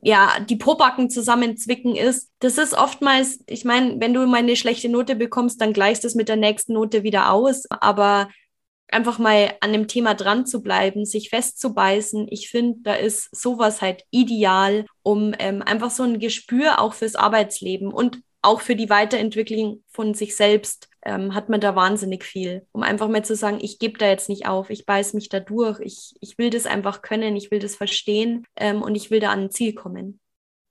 [0.01, 2.29] ja, die Pobacken zusammenzwicken ist.
[2.39, 6.15] Das ist oftmals, ich meine, wenn du mal eine schlechte Note bekommst, dann gleichst es
[6.15, 7.65] mit der nächsten Note wieder aus.
[7.69, 8.29] Aber
[8.91, 13.81] einfach mal an dem Thema dran zu bleiben, sich festzubeißen, ich finde, da ist sowas
[13.81, 18.89] halt ideal, um ähm, einfach so ein Gespür auch fürs Arbeitsleben und auch für die
[18.89, 23.59] Weiterentwicklung von sich selbst ähm, hat man da wahnsinnig viel, um einfach mal zu sagen,
[23.61, 26.65] ich gebe da jetzt nicht auf, ich beiß mich da durch, ich, ich will das
[26.65, 30.19] einfach können, ich will das verstehen ähm, und ich will da an ein Ziel kommen.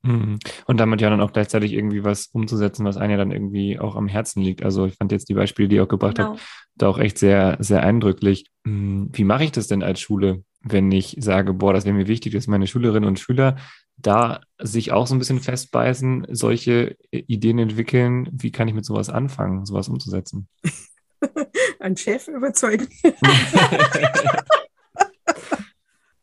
[0.02, 0.38] Mhm.
[0.66, 3.96] Und damit ja dann auch gleichzeitig irgendwie was umzusetzen, was einem ja dann irgendwie auch
[3.96, 4.62] am Herzen liegt.
[4.62, 6.30] Also ich fand jetzt die Beispiele, die ihr auch gebracht genau.
[6.30, 6.40] habt,
[6.76, 8.46] da auch echt sehr, sehr eindrücklich.
[8.64, 12.06] Hm, wie mache ich das denn als Schule, wenn ich sage, boah, das wäre mir
[12.06, 13.56] wichtig, dass meine Schülerinnen und Schüler
[13.98, 18.28] da sich auch so ein bisschen festbeißen, solche Ideen entwickeln.
[18.32, 20.48] Wie kann ich mit sowas anfangen, sowas umzusetzen?
[21.80, 22.88] Ein Chef überzeugen.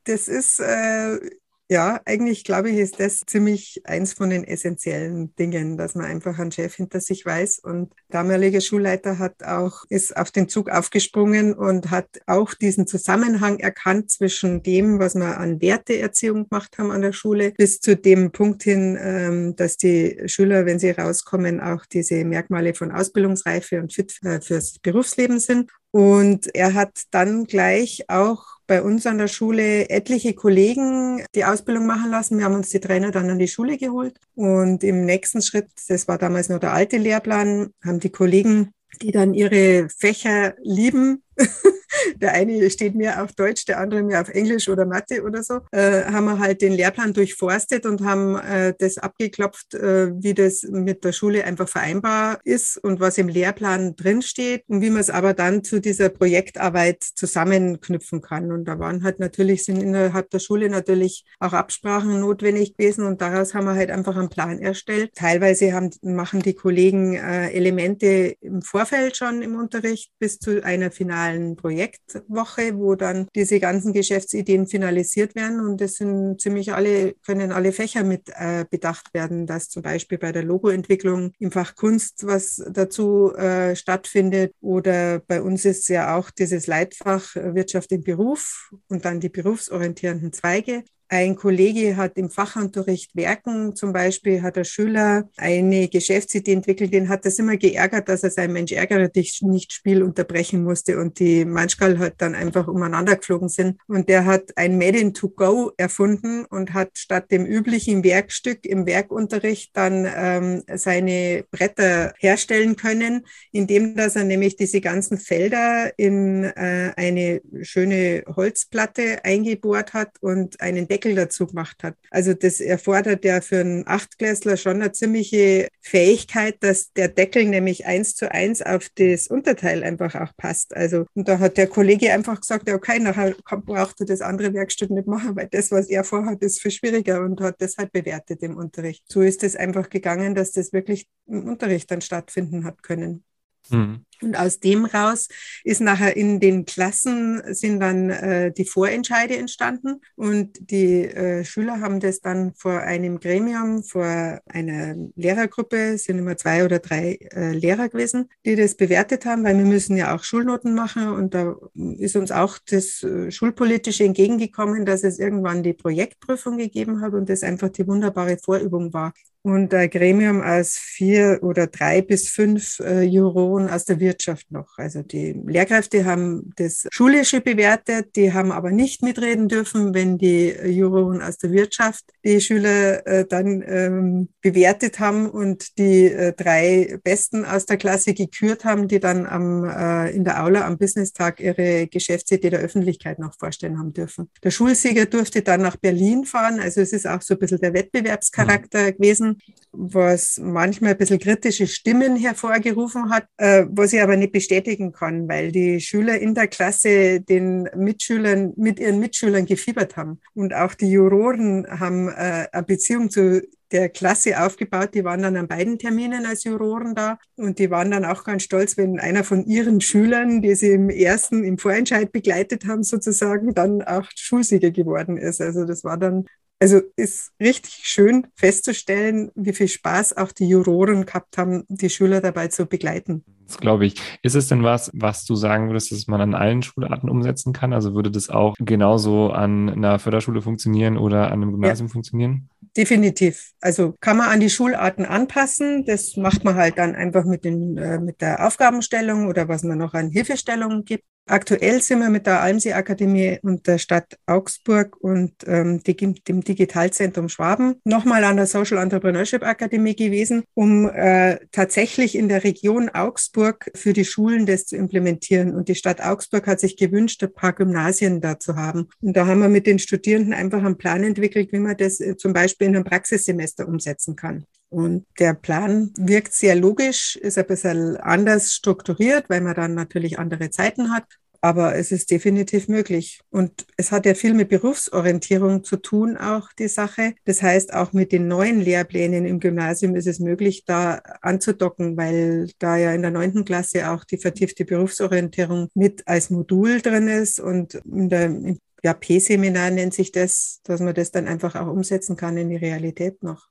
[0.05, 1.19] das ist, äh,
[1.67, 6.37] ja, eigentlich glaube ich, ist das ziemlich eins von den essentiellen Dingen, dass man einfach
[6.37, 7.59] einen Chef hinter sich weiß.
[7.59, 12.85] Und der damalige Schulleiter hat auch, ist auf den Zug aufgesprungen und hat auch diesen
[12.85, 17.95] Zusammenhang erkannt zwischen dem, was wir an Werteerziehung gemacht haben an der Schule, bis zu
[17.95, 23.79] dem Punkt hin, ähm, dass die Schüler, wenn sie rauskommen, auch diese Merkmale von Ausbildungsreife
[23.79, 25.71] und fit äh, fürs Berufsleben sind.
[25.89, 31.85] Und er hat dann gleich auch bei uns an der Schule etliche Kollegen die Ausbildung
[31.85, 32.37] machen lassen.
[32.37, 34.15] Wir haben uns die Trainer dann an die Schule geholt.
[34.35, 39.11] Und im nächsten Schritt, das war damals noch der alte Lehrplan, haben die Kollegen, die
[39.11, 41.21] dann ihre Fächer lieben,
[42.15, 45.61] der eine steht mir auf Deutsch, der andere mir auf Englisch oder Mathe oder so,
[45.71, 50.63] äh, haben wir halt den Lehrplan durchforstet und haben äh, das abgeklopft, äh, wie das
[50.63, 55.09] mit der Schule einfach vereinbar ist und was im Lehrplan drinsteht und wie man es
[55.09, 58.51] aber dann zu dieser Projektarbeit zusammenknüpfen kann.
[58.51, 63.21] Und da waren halt natürlich, sind innerhalb der Schule natürlich auch Absprachen notwendig gewesen und
[63.21, 65.11] daraus haben wir halt einfach einen Plan erstellt.
[65.15, 70.91] Teilweise haben, machen die Kollegen äh, Elemente im Vorfeld schon im Unterricht bis zu einer
[70.91, 71.24] finalen
[71.55, 75.59] Projekt Projektwoche, wo dann diese ganzen Geschäftsideen finalisiert werden.
[75.59, 80.17] Und das sind ziemlich alle, können alle Fächer mit äh, bedacht werden, dass zum Beispiel
[80.17, 84.53] bei der Logoentwicklung im Fach Kunst was dazu äh, stattfindet.
[84.61, 90.33] Oder bei uns ist ja auch dieses Leitfach Wirtschaft im Beruf und dann die berufsorientierenden
[90.33, 90.83] Zweige.
[91.07, 97.09] Ein Kollege hat im Fachunterricht Werken zum Beispiel, hat der Schüler eine Geschäftsidee entwickelt, den
[97.09, 101.19] hat das immer geärgert, dass er sein Mensch ärgere dich nicht Spiel unterbrechen musste und
[101.19, 103.79] die manchmal halt dann einfach umeinander geflogen sind.
[103.87, 108.65] Und der hat ein Made in to go erfunden und hat statt dem üblichen Werkstück
[108.65, 115.91] im Werkunterricht dann ähm, seine Bretter herstellen können, indem dass er nämlich diese ganzen Felder
[115.97, 121.97] in äh, eine schöne Holzplatte eingebohrt hat und einen Deckel dazu gemacht hat.
[122.09, 127.85] Also das erfordert ja für einen Achtklässler schon eine ziemliche Fähigkeit, dass der Deckel nämlich
[127.85, 130.73] eins zu eins auf das Unterteil einfach auch passt.
[130.73, 134.89] Also und da hat der Kollege einfach gesagt, okay, nachher braucht er das andere Werkstück
[134.89, 138.41] nicht machen, weil das, was er vorhat, ist viel schwieriger und hat das halt bewertet
[138.41, 139.03] im Unterricht.
[139.11, 143.25] So ist es einfach gegangen, dass das wirklich im Unterricht dann stattfinden hat können.
[143.69, 144.04] Mhm.
[144.21, 145.27] Und aus dem raus
[145.63, 151.81] ist nachher in den Klassen sind dann äh, die Vorentscheide entstanden und die äh, Schüler
[151.81, 157.51] haben das dann vor einem Gremium, vor einer Lehrergruppe, sind immer zwei oder drei äh,
[157.51, 161.55] Lehrer gewesen, die das bewertet haben, weil wir müssen ja auch Schulnoten machen und da
[161.97, 167.29] ist uns auch das äh, Schulpolitische entgegengekommen, dass es irgendwann die Projektprüfung gegeben hat und
[167.29, 169.13] das einfach die wunderbare Vorübung war.
[169.45, 174.77] Und ein Gremium aus vier oder drei bis fünf äh, Juroren aus der Wirtschaft noch.
[174.77, 180.49] Also die Lehrkräfte haben das Schulische bewertet, die haben aber nicht mitreden dürfen, wenn die
[180.49, 186.99] Juroren aus der Wirtschaft die Schüler äh, dann ähm, bewertet haben und die äh, drei
[187.03, 191.39] Besten aus der Klasse gekürt haben, die dann am, äh, in der Aula am Business-Tag
[191.39, 194.29] ihre Geschäftsidee der Öffentlichkeit noch vorstellen haben dürfen.
[194.43, 197.73] Der Schulsieger durfte dann nach Berlin fahren, also es ist auch so ein bisschen der
[197.73, 198.91] Wettbewerbscharakter mhm.
[198.93, 199.41] gewesen,
[199.71, 205.27] was manchmal ein bisschen kritische Stimmen hervorgerufen hat, äh, was ich aber nicht bestätigen kann,
[205.27, 210.19] weil die Schüler in der Klasse den Mitschülern, mit ihren Mitschülern gefiebert haben.
[210.33, 214.93] Und auch die Juroren haben äh, eine Beziehung zu der Klasse aufgebaut.
[214.93, 218.43] Die waren dann an beiden Terminen als Juroren da und die waren dann auch ganz
[218.43, 223.53] stolz, wenn einer von ihren Schülern, die sie im ersten, im Vorentscheid begleitet haben, sozusagen,
[223.53, 225.41] dann auch Schulsieger geworden ist.
[225.41, 226.25] Also das war dann
[226.59, 232.21] also ist richtig schön festzustellen, wie viel Spaß auch die Juroren gehabt haben, die Schüler
[232.21, 233.25] dabei zu begleiten.
[233.47, 233.95] Das glaube ich.
[234.23, 237.73] Ist es denn was, was du sagen würdest, dass man an allen Schularten umsetzen kann?
[237.73, 241.93] Also würde das auch genauso an einer Förderschule funktionieren oder an einem Gymnasium ja.
[241.93, 242.49] funktionieren?
[242.75, 243.51] Definitiv.
[243.61, 245.85] Also kann man an die Schularten anpassen.
[245.85, 249.77] Das macht man halt dann einfach mit, den, äh, mit der Aufgabenstellung oder was man
[249.77, 251.05] noch an Hilfestellungen gibt.
[251.27, 257.29] Aktuell sind wir mit der Almsee Akademie und der Stadt Augsburg und ähm, dem Digitalzentrum
[257.29, 263.71] Schwaben nochmal an der Social Entrepreneurship Akademie gewesen, um äh, tatsächlich in der Region Augsburg
[263.73, 265.55] für die Schulen das zu implementieren.
[265.55, 268.89] Und die Stadt Augsburg hat sich gewünscht, ein paar Gymnasien da zu haben.
[269.01, 272.15] Und da haben wir mit den Studierenden einfach einen Plan entwickelt, wie man das äh,
[272.17, 274.45] zum Beispiel in einem Praxissemester umsetzen kann.
[274.69, 280.19] Und der Plan wirkt sehr logisch, ist ein bisschen anders strukturiert, weil man dann natürlich
[280.19, 281.05] andere Zeiten hat.
[281.41, 283.21] Aber es ist definitiv möglich.
[283.29, 287.13] Und es hat ja viel mit Berufsorientierung zu tun, auch die Sache.
[287.25, 292.49] Das heißt, auch mit den neuen Lehrplänen im Gymnasium ist es möglich, da anzudocken, weil
[292.57, 297.39] da ja in der neunten Klasse auch die vertiefte Berufsorientierung mit als Modul drin ist.
[297.39, 302.15] Und in der ja, P-Seminar nennt sich das, dass man das dann einfach auch umsetzen
[302.15, 303.49] kann in die Realität noch.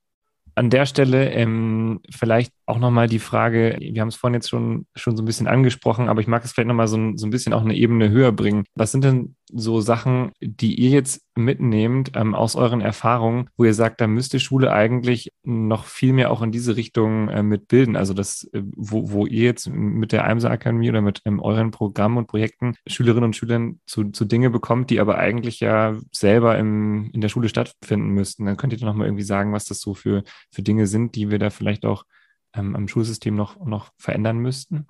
[0.57, 4.87] An der Stelle ähm, vielleicht auch nochmal die Frage, wir haben es vorhin jetzt schon,
[4.95, 7.53] schon so ein bisschen angesprochen, aber ich mag es vielleicht nochmal so, so ein bisschen
[7.53, 8.65] auch eine Ebene höher bringen.
[8.75, 13.75] Was sind denn so Sachen, die ihr jetzt mitnehmt ähm, aus euren Erfahrungen, wo ihr
[13.75, 17.97] sagt, da müsste Schule eigentlich noch viel mehr auch in diese Richtung äh, mitbilden?
[17.97, 21.71] Also das, äh, wo, wo ihr jetzt mit der Eimser Akademie oder mit ähm, euren
[21.71, 26.59] Programmen und Projekten Schülerinnen und Schülern zu, zu Dinge bekommt, die aber eigentlich ja selber
[26.59, 28.47] im, in der Schule stattfinden müssten.
[28.47, 31.31] Dann könnt ihr doch nochmal irgendwie sagen, was das so für, für Dinge sind, die
[31.31, 32.05] wir da vielleicht auch
[32.55, 34.87] ähm, am Schulsystem noch, noch verändern müssten?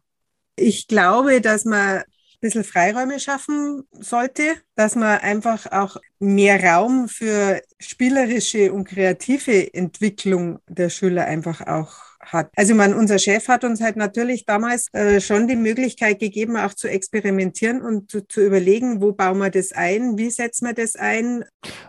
[0.57, 2.05] Ich glaube, dass man ein
[2.40, 4.42] bisschen Freiräume schaffen sollte,
[4.77, 11.94] dass man einfach auch mehr Raum für spielerische und kreative Entwicklung der Schüler einfach auch
[12.20, 12.50] hat.
[12.57, 16.74] Also man, unser Chef hat uns halt natürlich damals äh, schon die Möglichkeit gegeben, auch
[16.74, 20.96] zu experimentieren und zu, zu, überlegen, wo bauen wir das ein, wie setzen wir das
[20.96, 21.44] ein.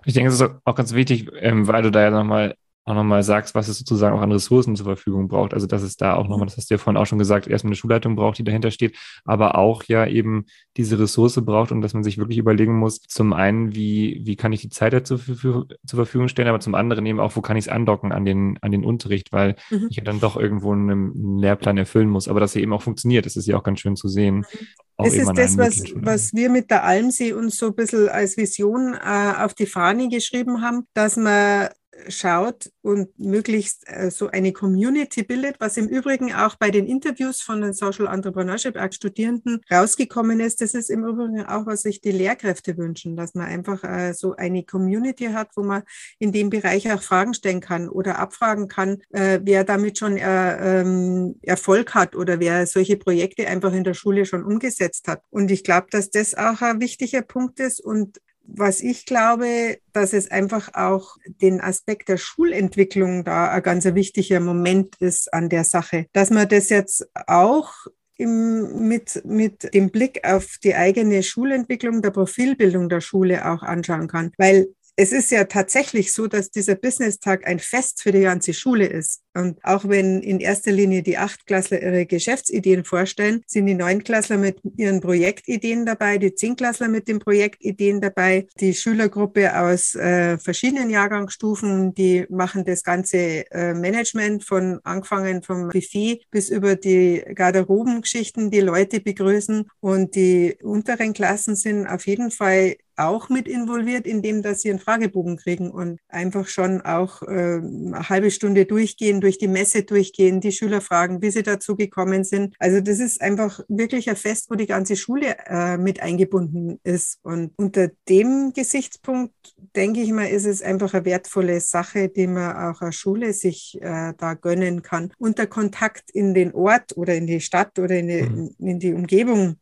[0.05, 2.55] Ich denke, es ist auch ganz wichtig, ähm, weil du da ja nochmal
[2.86, 5.56] auch nochmal sagst, was es sozusagen auch an Ressourcen zur Verfügung braucht.
[5.56, 7.69] Also dass es da auch nochmal, das hast du ja vorhin auch schon gesagt, erstmal
[7.69, 8.95] eine Schulleitung braucht, die dahinter steht,
[9.26, 10.45] aber auch ja eben
[10.78, 14.54] diese Ressource braucht und dass man sich wirklich überlegen muss, zum einen, wie, wie kann
[14.54, 17.58] ich die Zeit dazu für, zur Verfügung stellen, aber zum anderen eben auch, wo kann
[17.58, 19.88] ich es andocken an den, an den Unterricht, weil mhm.
[19.89, 23.26] ich ja dann doch irgendwo einen, Lehrplan erfüllen muss, aber dass er eben auch funktioniert,
[23.26, 24.38] das ist ja auch ganz schön zu sehen.
[24.38, 24.67] Mhm.
[24.98, 28.93] Das ist das, was, was wir mit der Almsee uns so ein bisschen als Vision
[28.93, 31.67] äh, auf die Fahne geschrieben haben, dass man
[32.08, 37.41] schaut und möglichst äh, so eine Community bildet, was im Übrigen auch bei den Interviews
[37.41, 40.62] von den Social Entrepreneurship Act Studierenden rausgekommen ist.
[40.62, 44.36] Das ist im Übrigen auch, was sich die Lehrkräfte wünschen, dass man einfach äh, so
[44.36, 45.84] eine Community hat, wo man
[46.19, 50.81] in dem Bereich auch Fragen stellen kann oder abfragen kann, äh, wer damit schon äh,
[50.81, 55.23] ähm, Erfolg hat oder wer solche Projekte einfach in der Schule schon umgesetzt hat.
[55.29, 60.13] Und ich glaube, dass das auch ein wichtiger Punkt ist und was ich glaube, dass
[60.13, 65.63] es einfach auch den Aspekt der Schulentwicklung da ein ganz wichtiger Moment ist an der
[65.63, 67.73] Sache, dass man das jetzt auch
[68.17, 74.08] im, mit, mit dem Blick auf die eigene Schulentwicklung, der Profilbildung der Schule auch anschauen
[74.08, 74.31] kann.
[74.38, 78.86] Weil es ist ja tatsächlich so, dass dieser Business-Tag ein Fest für die ganze Schule
[78.86, 79.21] ist.
[79.34, 84.62] Und auch wenn in erster Linie die Achtklässler ihre Geschäftsideen vorstellen, sind die Neunklässler mit
[84.77, 91.93] ihren Projektideen dabei, die Zehnklässler mit den Projektideen dabei, die Schülergruppe aus äh, verschiedenen Jahrgangsstufen,
[91.93, 98.62] die machen das ganze äh, Management von angefangen vom Buffet bis über die Garderobengeschichten, die
[98.62, 99.67] Leute begrüßen.
[99.81, 104.79] Und die unteren Klassen sind auf jeden Fall auch mit involviert, indem dass sie einen
[104.79, 110.41] Fragebogen kriegen und einfach schon auch äh, eine halbe Stunde durchgehen, durch die Messe durchgehen,
[110.41, 112.55] die Schüler fragen, wie sie dazu gekommen sind.
[112.60, 117.19] Also das ist einfach wirklich ein Fest, wo die ganze Schule äh, mit eingebunden ist.
[117.23, 119.34] Und unter dem Gesichtspunkt,
[119.75, 123.79] denke ich mal, ist es einfach eine wertvolle Sache, die man auch als Schule sich
[123.81, 125.12] äh, da gönnen kann.
[125.17, 128.55] Und der Kontakt in den Ort oder in die Stadt oder in die, mhm.
[128.60, 129.58] in die Umgebung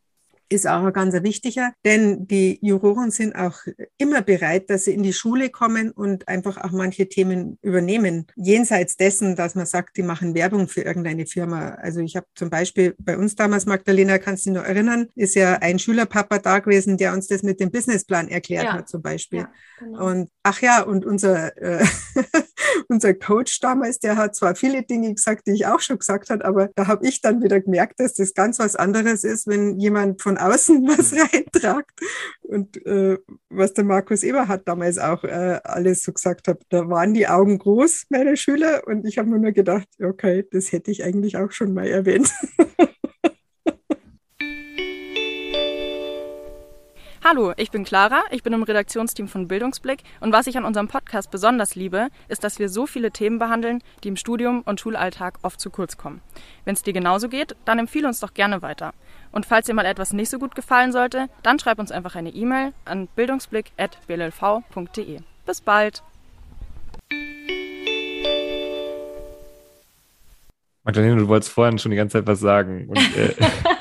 [0.53, 3.59] ist auch ein ganz wichtiger, denn die Juroren sind auch
[3.97, 8.27] immer bereit, dass sie in die Schule kommen und einfach auch manche Themen übernehmen.
[8.35, 11.69] Jenseits dessen, dass man sagt, die machen Werbung für irgendeine Firma.
[11.75, 15.35] Also ich habe zum Beispiel bei uns damals, Magdalena, kannst du dich noch erinnern, ist
[15.35, 18.73] ja ein Schülerpapa da gewesen, der uns das mit dem Businessplan erklärt ja.
[18.73, 19.39] hat zum Beispiel.
[19.39, 20.07] Ja, genau.
[20.07, 21.85] Und ach ja, und unser, äh,
[22.87, 26.45] unser Coach damals, der hat zwar viele Dinge gesagt, die ich auch schon gesagt habe,
[26.45, 30.21] aber da habe ich dann wieder gemerkt, dass das ganz was anderes ist, wenn jemand
[30.21, 31.19] von außen was mhm.
[31.19, 31.99] reintragt.
[32.41, 33.17] Und äh,
[33.49, 37.57] was der Markus Eberhardt damals auch äh, alles so gesagt hat, da waren die Augen
[37.57, 38.83] groß, meine Schüler.
[38.87, 42.31] Und ich habe mir nur gedacht, okay, das hätte ich eigentlich auch schon mal erwähnt.
[47.25, 50.89] Hallo, ich bin Clara, ich bin im Redaktionsteam von Bildungsblick und was ich an unserem
[50.89, 55.35] Podcast besonders liebe, ist, dass wir so viele Themen behandeln, die im Studium und Schulalltag
[55.41, 56.19] oft zu kurz kommen.
[56.65, 58.93] Wenn es dir genauso geht, dann empfehle uns doch gerne weiter.
[59.31, 62.31] Und falls dir mal etwas nicht so gut gefallen sollte, dann schreib uns einfach eine
[62.31, 65.19] E-Mail an bildungsblick.blv.de.
[65.45, 66.03] Bis bald!
[70.83, 72.89] Magdalena, du wolltest vorhin schon die ganze Zeit was sagen.
[72.89, 73.33] Und, äh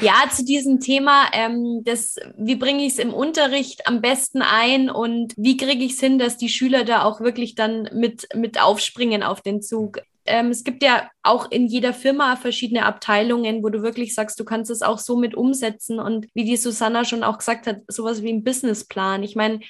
[0.00, 4.88] Ja, zu diesem Thema, ähm, das, wie bringe ich es im Unterricht am besten ein
[4.88, 8.60] und wie kriege ich es hin, dass die Schüler da auch wirklich dann mit, mit
[8.60, 9.98] aufspringen auf den Zug?
[10.24, 14.44] Ähm, es gibt ja auch in jeder Firma verschiedene Abteilungen, wo du wirklich sagst, du
[14.44, 18.22] kannst es auch so mit umsetzen und wie die Susanna schon auch gesagt hat, sowas
[18.22, 19.22] wie ein Businessplan.
[19.22, 19.60] Ich meine,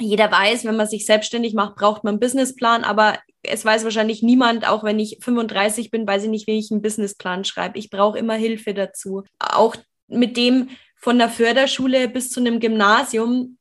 [0.00, 4.22] jeder weiß, wenn man sich selbstständig macht, braucht man einen Businessplan, aber es weiß wahrscheinlich
[4.22, 7.78] niemand, auch wenn ich 35 bin, weiß ich nicht, wie ich einen Businessplan schreibe.
[7.78, 9.24] Ich brauche immer Hilfe dazu.
[9.38, 13.58] Auch mit dem von der Förderschule bis zu einem Gymnasium.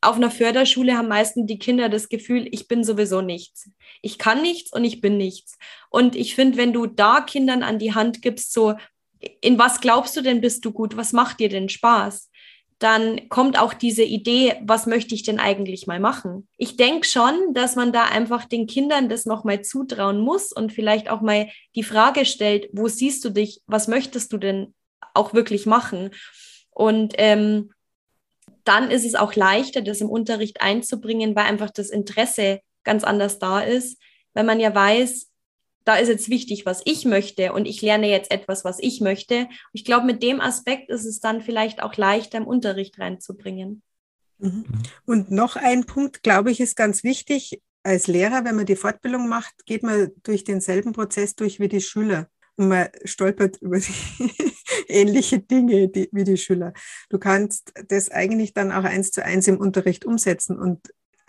[0.00, 3.70] Auf einer Förderschule haben meistens die Kinder das Gefühl, ich bin sowieso nichts.
[4.00, 5.58] Ich kann nichts und ich bin nichts.
[5.90, 8.74] Und ich finde, wenn du da Kindern an die Hand gibst, so,
[9.42, 10.96] in was glaubst du denn, bist du gut?
[10.96, 12.29] Was macht dir denn Spaß?
[12.80, 16.48] Dann kommt auch diese Idee, was möchte ich denn eigentlich mal machen?
[16.56, 21.10] Ich denke schon, dass man da einfach den Kindern das nochmal zutrauen muss und vielleicht
[21.10, 24.74] auch mal die Frage stellt, wo siehst du dich, was möchtest du denn
[25.12, 26.10] auch wirklich machen?
[26.70, 27.70] Und ähm,
[28.64, 33.38] dann ist es auch leichter, das im Unterricht einzubringen, weil einfach das Interesse ganz anders
[33.38, 34.00] da ist,
[34.32, 35.29] weil man ja weiß,
[35.84, 39.48] da ist jetzt wichtig, was ich möchte und ich lerne jetzt etwas, was ich möchte.
[39.72, 43.82] Ich glaube, mit dem Aspekt ist es dann vielleicht auch leichter im Unterricht reinzubringen.
[44.38, 44.64] Mhm.
[45.06, 47.60] Und noch ein Punkt, glaube ich, ist ganz wichtig.
[47.82, 51.80] Als Lehrer, wenn man die Fortbildung macht, geht man durch denselben Prozess durch wie die
[51.80, 52.28] Schüler.
[52.56, 54.34] Und man stolpert über die
[54.88, 56.74] ähnliche Dinge die, wie die Schüler.
[57.08, 60.58] Du kannst das eigentlich dann auch eins zu eins im Unterricht umsetzen.
[60.58, 60.80] Und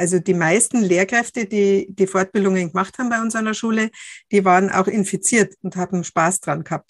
[0.02, 3.92] also die meisten Lehrkräfte, die die Fortbildungen gemacht haben bei uns an der Schule,
[4.32, 6.90] die waren auch infiziert und haben Spaß dran gehabt.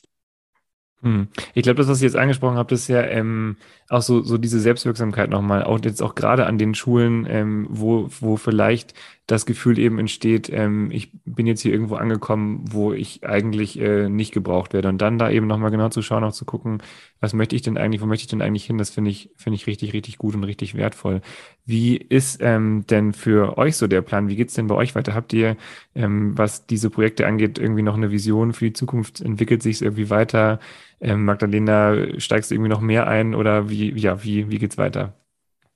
[1.03, 1.29] Hm.
[1.55, 3.57] Ich glaube, das, was ihr jetzt angesprochen habt, ist ja ähm,
[3.89, 8.07] auch so, so diese Selbstwirksamkeit nochmal, auch jetzt auch gerade an den Schulen, ähm, wo,
[8.19, 8.93] wo vielleicht
[9.25, 14.09] das Gefühl eben entsteht, ähm, ich bin jetzt hier irgendwo angekommen, wo ich eigentlich äh,
[14.09, 14.89] nicht gebraucht werde.
[14.89, 16.83] Und dann da eben nochmal genau zu schauen, auch zu gucken,
[17.19, 19.55] was möchte ich denn eigentlich, wo möchte ich denn eigentlich hin, das finde ich, finde
[19.55, 21.21] ich richtig, richtig gut und richtig wertvoll.
[21.65, 24.27] Wie ist ähm, denn für euch so der Plan?
[24.27, 25.15] Wie geht's denn bei euch weiter?
[25.15, 25.55] Habt ihr,
[25.95, 29.21] ähm, was diese Projekte angeht, irgendwie noch eine Vision für die Zukunft?
[29.21, 30.59] Entwickelt sich es irgendwie weiter?
[31.01, 35.13] Ähm, Magdalena, steigst du irgendwie noch mehr ein oder wie, ja, wie, wie geht's weiter?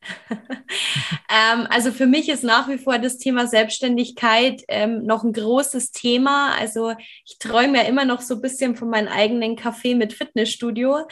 [0.29, 5.91] ähm, also für mich ist nach wie vor das Thema Selbstständigkeit ähm, noch ein großes
[5.91, 6.53] Thema.
[6.59, 6.93] Also
[7.25, 11.07] ich träume ja immer noch so ein bisschen von meinem eigenen Café mit Fitnessstudio.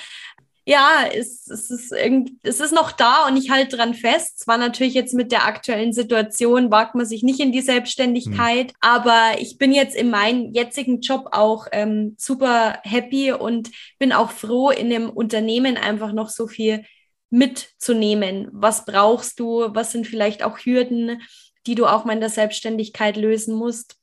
[0.66, 4.40] Ja, es, es, ist irgendwie, es ist noch da und ich halte dran fest.
[4.40, 8.78] Zwar natürlich jetzt mit der aktuellen Situation wagt man sich nicht in die Selbstständigkeit, mhm.
[8.80, 14.32] aber ich bin jetzt in meinem jetzigen Job auch ähm, super happy und bin auch
[14.32, 16.86] froh, in dem Unternehmen einfach noch so viel
[17.30, 18.48] mitzunehmen.
[18.54, 19.68] Was brauchst du?
[19.74, 21.22] Was sind vielleicht auch Hürden,
[21.68, 23.98] die du auch mal in der Selbstständigkeit lösen musst,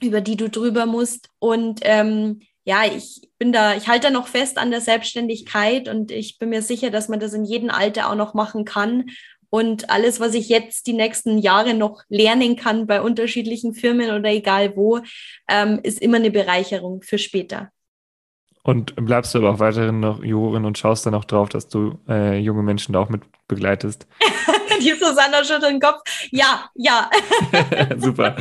[0.00, 1.28] über die du drüber musst?
[1.38, 6.10] Und ähm, ja, ich bin da, ich halte da noch fest an der Selbstständigkeit und
[6.10, 9.06] ich bin mir sicher, dass man das in jedem Alter auch noch machen kann.
[9.48, 14.30] Und alles, was ich jetzt die nächsten Jahre noch lernen kann bei unterschiedlichen Firmen oder
[14.30, 15.00] egal wo,
[15.48, 17.70] ähm, ist immer eine Bereicherung für später.
[18.62, 21.98] Und bleibst du aber auch weiterhin noch Jurorin und schaust dann auch drauf, dass du
[22.08, 24.06] äh, junge Menschen da auch mit begleitest?
[24.80, 26.02] die Susanna schüttelt den Kopf.
[26.30, 27.10] Ja, ja.
[27.98, 28.36] Super.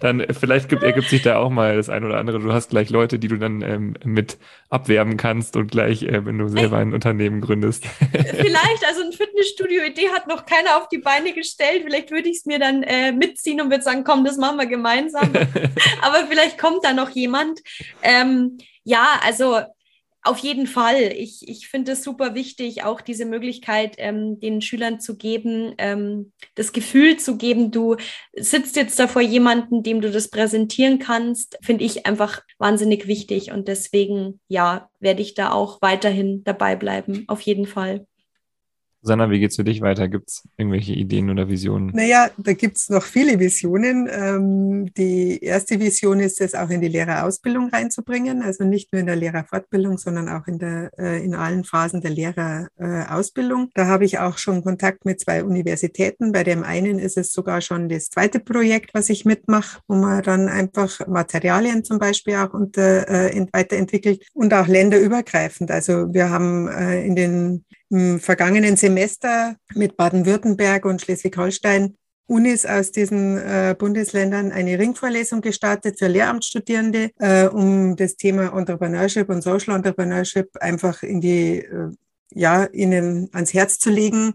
[0.00, 2.38] Dann äh, vielleicht gibt, ergibt sich da auch mal das ein oder andere.
[2.38, 4.38] Du hast gleich Leute, die du dann ähm, mit
[4.68, 7.84] abwerben kannst und gleich, äh, wenn du selber ein Unternehmen gründest.
[8.10, 11.82] vielleicht, also ein Fitnessstudio-Idee hat noch keiner auf die Beine gestellt.
[11.84, 14.66] Vielleicht würde ich es mir dann äh, mitziehen und würde sagen, komm, das machen wir
[14.66, 15.32] gemeinsam.
[16.02, 17.60] Aber vielleicht kommt da noch jemand.
[18.02, 19.60] Ähm, ja, also
[20.26, 21.12] auf jeden Fall.
[21.16, 26.32] Ich, ich finde es super wichtig, auch diese Möglichkeit ähm, den Schülern zu geben, ähm,
[26.54, 27.96] das Gefühl zu geben, du
[28.34, 33.52] sitzt jetzt da vor jemandem, dem du das präsentieren kannst, finde ich einfach wahnsinnig wichtig.
[33.52, 38.06] Und deswegen, ja, werde ich da auch weiterhin dabei bleiben, auf jeden Fall.
[39.06, 40.08] Sanna, wie geht's für dich weiter?
[40.08, 41.92] Gibt es irgendwelche Ideen oder Visionen?
[41.94, 44.08] Naja, da gibt es noch viele Visionen.
[44.10, 48.42] Ähm, die erste Vision ist es, auch in die Lehrerausbildung reinzubringen.
[48.42, 52.10] Also nicht nur in der Lehrerfortbildung, sondern auch in, der, äh, in allen Phasen der
[52.10, 53.70] Lehrerausbildung.
[53.74, 56.32] da habe ich auch schon Kontakt mit zwei Universitäten.
[56.32, 60.22] Bei dem einen ist es sogar schon das zweite Projekt, was ich mitmache, wo man
[60.22, 65.70] dann einfach Materialien zum Beispiel auch unter, äh, weiterentwickelt und auch länderübergreifend.
[65.70, 71.96] Also wir haben äh, in den im vergangenen Semester mit Baden-Württemberg und Schleswig-Holstein
[72.28, 79.28] Unis aus diesen äh, Bundesländern eine Ringvorlesung gestartet für Lehramtsstudierende, äh, um das Thema Entrepreneurship
[79.28, 81.92] und Social Entrepreneurship einfach in die, äh,
[82.32, 84.34] ja, ihnen ans Herz zu legen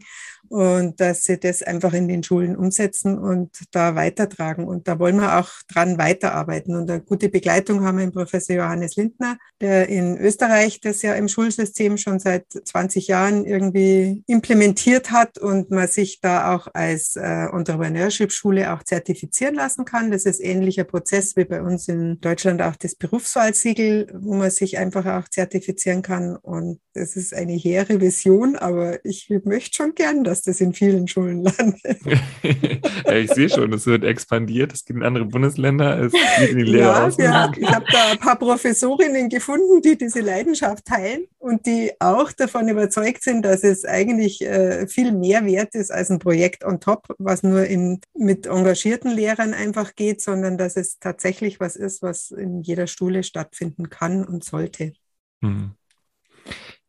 [0.52, 4.68] und dass sie das einfach in den Schulen umsetzen und da weitertragen.
[4.68, 6.76] Und da wollen wir auch dran weiterarbeiten.
[6.76, 11.14] Und eine gute Begleitung haben wir im Professor Johannes Lindner, der in Österreich das ja
[11.14, 17.16] im Schulsystem schon seit 20 Jahren irgendwie implementiert hat und man sich da auch als
[17.16, 20.12] äh, Entrepreneurship-Schule auch zertifizieren lassen kann.
[20.12, 24.78] Das ist ähnlicher Prozess wie bei uns in Deutschland auch das Berufswahlsiegel, wo man sich
[24.78, 26.36] einfach auch zertifizieren kann.
[26.36, 31.08] Und das ist eine hehre Vision, aber ich möchte schon gern, dass das in vielen
[31.08, 32.00] Schulen landet.
[33.06, 36.58] ja, ich sehe schon, es wird expandiert, es geht in andere Bundesländer, es geht in
[36.58, 41.66] die Lehre ja, ich habe da ein paar Professorinnen gefunden, die diese Leidenschaft teilen und
[41.66, 46.20] die auch davon überzeugt sind, dass es eigentlich äh, viel mehr wert ist als ein
[46.20, 51.60] Projekt on top, was nur in, mit engagierten Lehrern einfach geht, sondern dass es tatsächlich
[51.60, 54.94] was ist, was in jeder Schule stattfinden kann und sollte.
[55.42, 55.72] Hm.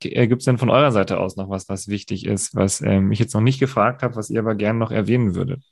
[0.04, 3.12] Äh, Gibt es denn von eurer Seite aus noch was, was wichtig ist, was ähm,
[3.12, 5.62] ich jetzt noch nicht gefragt habe, was ihr aber gerne noch erwähnen würdet?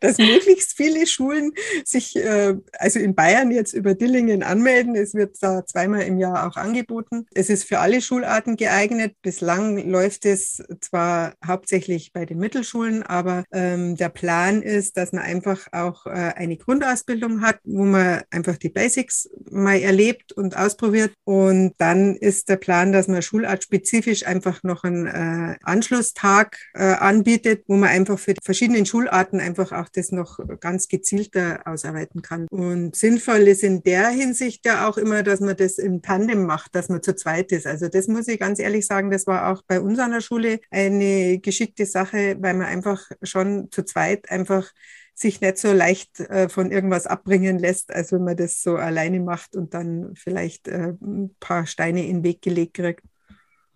[0.00, 1.52] Dass möglichst viele Schulen
[1.84, 4.94] sich, äh, also in Bayern jetzt über Dillingen anmelden.
[4.94, 7.26] Es wird da zweimal im Jahr auch angeboten.
[7.34, 9.14] Es ist für alle Schularten geeignet.
[9.22, 15.22] Bislang läuft es zwar hauptsächlich bei den Mittelschulen, aber ähm, der Plan ist, dass man
[15.22, 21.12] einfach auch äh, eine Grundausbildung hat, wo man einfach die Basics mal erlebt und ausprobiert.
[21.24, 27.64] Und dann ist der Plan, dass man schulartspezifisch einfach noch einen äh, Anschlusstag äh, anbietet,
[27.66, 32.46] wo man einfach für die verschiedenen Schularten einfach auch das noch ganz gezielter ausarbeiten kann.
[32.48, 36.74] Und sinnvoll ist in der Hinsicht ja auch immer, dass man das im Tandem macht,
[36.74, 37.66] dass man zu zweit ist.
[37.66, 40.60] Also das muss ich ganz ehrlich sagen, das war auch bei uns an der Schule
[40.70, 44.70] eine geschickte Sache, weil man einfach schon zu zweit einfach
[45.14, 49.20] sich nicht so leicht äh, von irgendwas abbringen lässt, als wenn man das so alleine
[49.20, 53.04] macht und dann vielleicht äh, ein paar Steine in den Weg gelegt kriegt.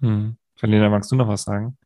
[0.00, 0.36] Hm.
[0.56, 1.76] Verlena, magst du noch was sagen?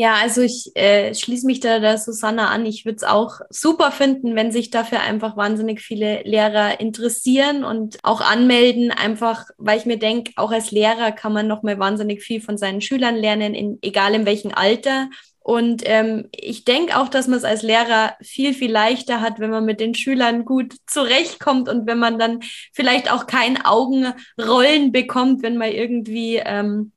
[0.00, 2.64] Ja, also ich äh, schließe mich da der Susanna an.
[2.66, 7.98] Ich würde es auch super finden, wenn sich dafür einfach wahnsinnig viele Lehrer interessieren und
[8.04, 12.40] auch anmelden, einfach weil ich mir denke, auch als Lehrer kann man nochmal wahnsinnig viel
[12.40, 15.10] von seinen Schülern lernen, in, egal in welchem Alter.
[15.40, 19.50] Und ähm, ich denke auch, dass man es als Lehrer viel, viel leichter hat, wenn
[19.50, 22.38] man mit den Schülern gut zurechtkommt und wenn man dann
[22.72, 26.92] vielleicht auch kein Augenrollen bekommt, wenn man irgendwie ähm,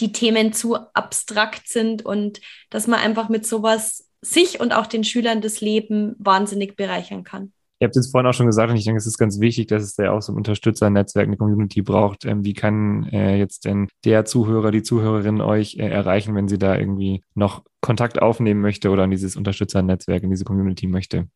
[0.00, 5.04] die Themen zu abstrakt sind und dass man einfach mit sowas sich und auch den
[5.04, 7.52] Schülern das Leben wahnsinnig bereichern kann.
[7.78, 9.82] Ihr habt es vorhin auch schon gesagt und ich denke, es ist ganz wichtig, dass
[9.82, 12.24] es da auch so ein Unterstützernetzwerk, eine Community braucht.
[12.24, 16.58] Ähm, wie kann äh, jetzt denn der Zuhörer, die Zuhörerin euch äh, erreichen, wenn sie
[16.58, 21.28] da irgendwie noch Kontakt aufnehmen möchte oder in dieses Unterstützernetzwerk, in diese Community möchte?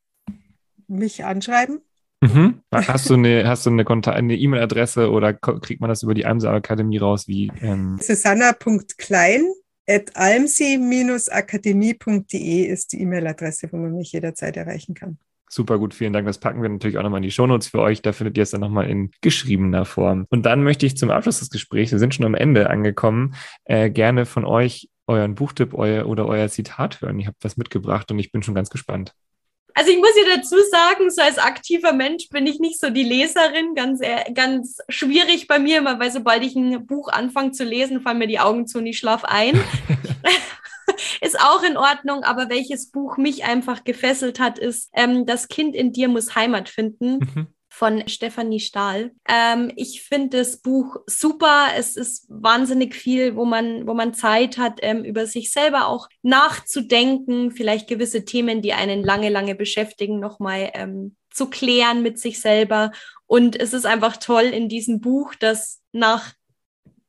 [0.89, 1.83] Mich anschreiben.
[2.21, 2.61] Mhm.
[2.71, 6.51] Hast du eine, hast du eine eine E-Mail-Adresse oder kriegt man das über die Almser
[6.51, 7.27] Akademie raus?
[7.27, 7.99] Wie, ähm?
[8.01, 9.47] Susanna.klein
[9.89, 15.19] at almsi-akademie.de ist die E-Mail-Adresse, wo man mich jederzeit erreichen kann.
[15.53, 16.29] Super gut, vielen Dank.
[16.29, 18.03] Das packen wir natürlich auch nochmal in die Shownotes für euch.
[18.03, 20.27] Da findet ihr es dann nochmal in geschriebener Form.
[20.29, 23.91] Und dann möchte ich zum Abschluss des Gesprächs, wir sind schon am Ende angekommen, äh,
[23.91, 27.19] gerne von euch euren Buchtipp euer, oder euer Zitat hören.
[27.19, 29.13] Ich habe was mitgebracht und ich bin schon ganz gespannt.
[29.75, 33.05] Also ich muss ja dazu sagen, so als aktiver Mensch bin ich nicht so die
[33.05, 34.01] Leserin, ganz,
[34.35, 38.41] ganz schwierig bei mir, weil sobald ich ein Buch anfange zu lesen, fallen mir die
[38.41, 39.61] Augen zu und ich schlafe ein.
[41.21, 45.75] ist auch in Ordnung, aber welches Buch mich einfach gefesselt hat, ist ähm, Das Kind
[45.75, 47.19] in dir muss Heimat finden.
[47.19, 47.47] Mhm
[47.81, 49.13] von Stefanie Stahl.
[49.27, 51.69] Ähm, ich finde das Buch super.
[51.79, 56.07] Es ist wahnsinnig viel, wo man, wo man Zeit hat, ähm, über sich selber auch
[56.21, 62.43] nachzudenken, vielleicht gewisse Themen, die einen lange, lange beschäftigen, nochmal ähm, zu klären mit sich
[62.43, 62.93] selber.
[63.25, 66.35] Und es ist einfach toll in diesem Buch, dass nach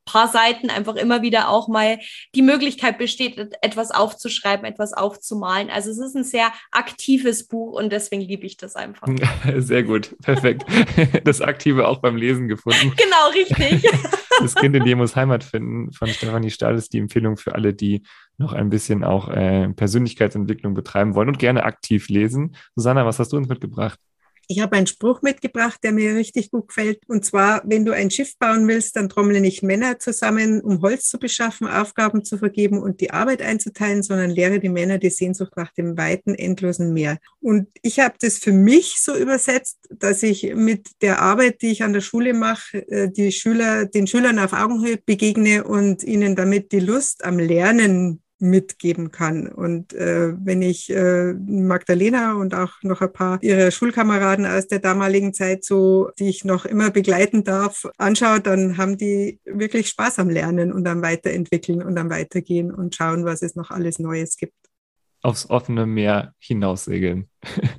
[0.05, 1.99] paar Seiten einfach immer wieder auch mal
[2.35, 5.69] die Möglichkeit besteht, etwas aufzuschreiben, etwas aufzumalen.
[5.69, 9.07] Also es ist ein sehr aktives Buch und deswegen liebe ich das einfach.
[9.57, 10.65] Sehr gut, perfekt.
[11.23, 12.93] Das Aktive auch beim Lesen gefunden.
[13.01, 13.89] Genau, richtig.
[14.39, 17.73] Das Kind in dir muss Heimat finden von Stefanie Stahl ist die Empfehlung für alle,
[17.73, 18.03] die
[18.37, 22.55] noch ein bisschen auch äh, Persönlichkeitsentwicklung betreiben wollen und gerne aktiv lesen.
[22.75, 23.99] Susanna, was hast du uns mitgebracht?
[24.51, 27.07] Ich habe einen Spruch mitgebracht, der mir richtig gut gefällt.
[27.07, 31.07] Und zwar, wenn du ein Schiff bauen willst, dann trommle nicht Männer zusammen, um Holz
[31.07, 35.55] zu beschaffen, Aufgaben zu vergeben und die Arbeit einzuteilen, sondern lehre die Männer die Sehnsucht
[35.55, 37.17] nach dem weiten, endlosen Meer.
[37.39, 41.83] Und ich habe das für mich so übersetzt, dass ich mit der Arbeit, die ich
[41.83, 46.73] an der Schule mache, äh, die Schüler, den Schülern auf Augenhöhe begegne und ihnen damit
[46.73, 49.47] die Lust am Lernen mitgeben kann.
[49.47, 54.79] Und äh, wenn ich äh, Magdalena und auch noch ein paar ihrer Schulkameraden aus der
[54.79, 60.19] damaligen Zeit so, die ich noch immer begleiten darf, anschaue, dann haben die wirklich Spaß
[60.19, 64.35] am Lernen und am Weiterentwickeln und am Weitergehen und schauen, was es noch alles Neues
[64.37, 64.53] gibt.
[65.23, 67.29] Aufs offene Meer hinaussegeln.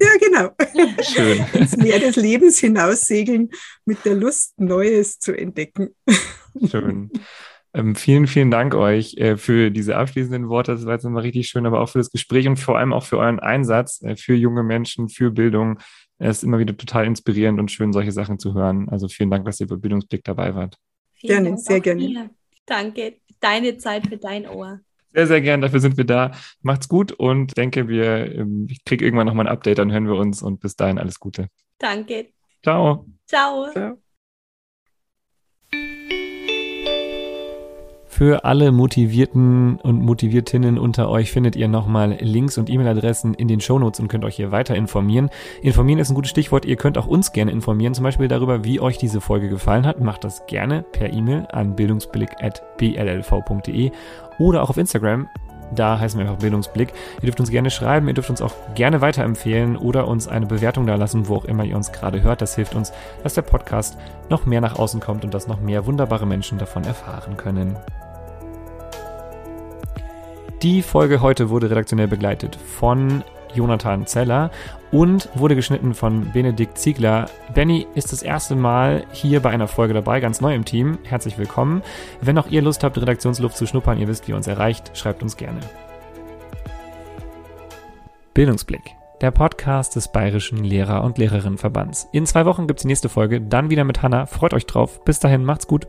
[0.00, 0.50] Ja, genau.
[1.02, 1.44] Schön.
[1.54, 3.50] Ins Meer des Lebens hinaussegeln
[3.84, 5.88] mit der Lust, Neues zu entdecken.
[6.70, 7.10] Schön.
[7.75, 10.73] Ähm, vielen, vielen Dank euch äh, für diese abschließenden Worte.
[10.73, 13.05] Das war jetzt nochmal richtig schön, aber auch für das Gespräch und vor allem auch
[13.05, 15.79] für euren Einsatz äh, für junge Menschen, für Bildung.
[16.18, 18.89] Es ist immer wieder total inspirierend und schön, solche Sachen zu hören.
[18.91, 20.77] Also vielen Dank, dass ihr bei Bildungsblick dabei wart.
[21.14, 22.07] Vielen gerne, sehr gerne.
[22.07, 22.31] Dir.
[22.66, 23.14] Danke.
[23.41, 24.81] Deine Zeit für dein Ohr.
[25.14, 25.61] Sehr, sehr gern.
[25.61, 26.33] Dafür sind wir da.
[26.62, 30.16] Macht's gut und denke, wir, ähm, ich kriege irgendwann nochmal ein Update, dann hören wir
[30.16, 31.49] uns und bis dahin alles Gute.
[31.79, 32.29] Danke.
[32.62, 33.07] Ciao.
[33.27, 33.70] Ciao.
[33.73, 34.03] Ciao.
[38.23, 43.61] Für alle Motivierten und Motiviertinnen unter euch findet ihr nochmal Links und E-Mail-Adressen in den
[43.61, 45.29] Shownotes und könnt euch hier weiter informieren.
[45.61, 46.64] Informieren ist ein gutes Stichwort.
[46.64, 50.01] Ihr könnt auch uns gerne informieren, zum Beispiel darüber, wie euch diese Folge gefallen hat.
[50.01, 53.91] Macht das gerne per E-Mail an bildungsblick.bllv.de
[54.39, 55.29] oder auch auf Instagram
[55.75, 56.93] da heißen wir einfach Bildungsblick.
[57.23, 60.87] Ihr dürft uns gerne schreiben, ihr dürft uns auch gerne weiterempfehlen oder uns eine Bewertung
[60.87, 62.43] da lassen, wo auch immer ihr uns gerade hört.
[62.43, 62.93] Das hilft uns,
[63.23, 63.97] dass der Podcast
[64.29, 67.79] noch mehr nach außen kommt und dass noch mehr wunderbare Menschen davon erfahren können.
[70.62, 74.52] Die Folge heute wurde redaktionell begleitet von Jonathan Zeller
[74.92, 77.28] und wurde geschnitten von Benedikt Ziegler.
[77.52, 80.98] Benny ist das erste Mal hier bei einer Folge dabei, ganz neu im Team.
[81.02, 81.82] Herzlich willkommen.
[82.20, 85.24] Wenn auch ihr Lust habt, Redaktionsluft zu schnuppern, ihr wisst, wie ihr uns erreicht, schreibt
[85.24, 85.58] uns gerne.
[88.32, 92.08] Bildungsblick, der Podcast des Bayerischen Lehrer- und Lehrerinnenverbands.
[92.12, 94.26] In zwei Wochen gibt es die nächste Folge, dann wieder mit Hanna.
[94.26, 95.04] Freut euch drauf.
[95.04, 95.88] Bis dahin, macht's gut.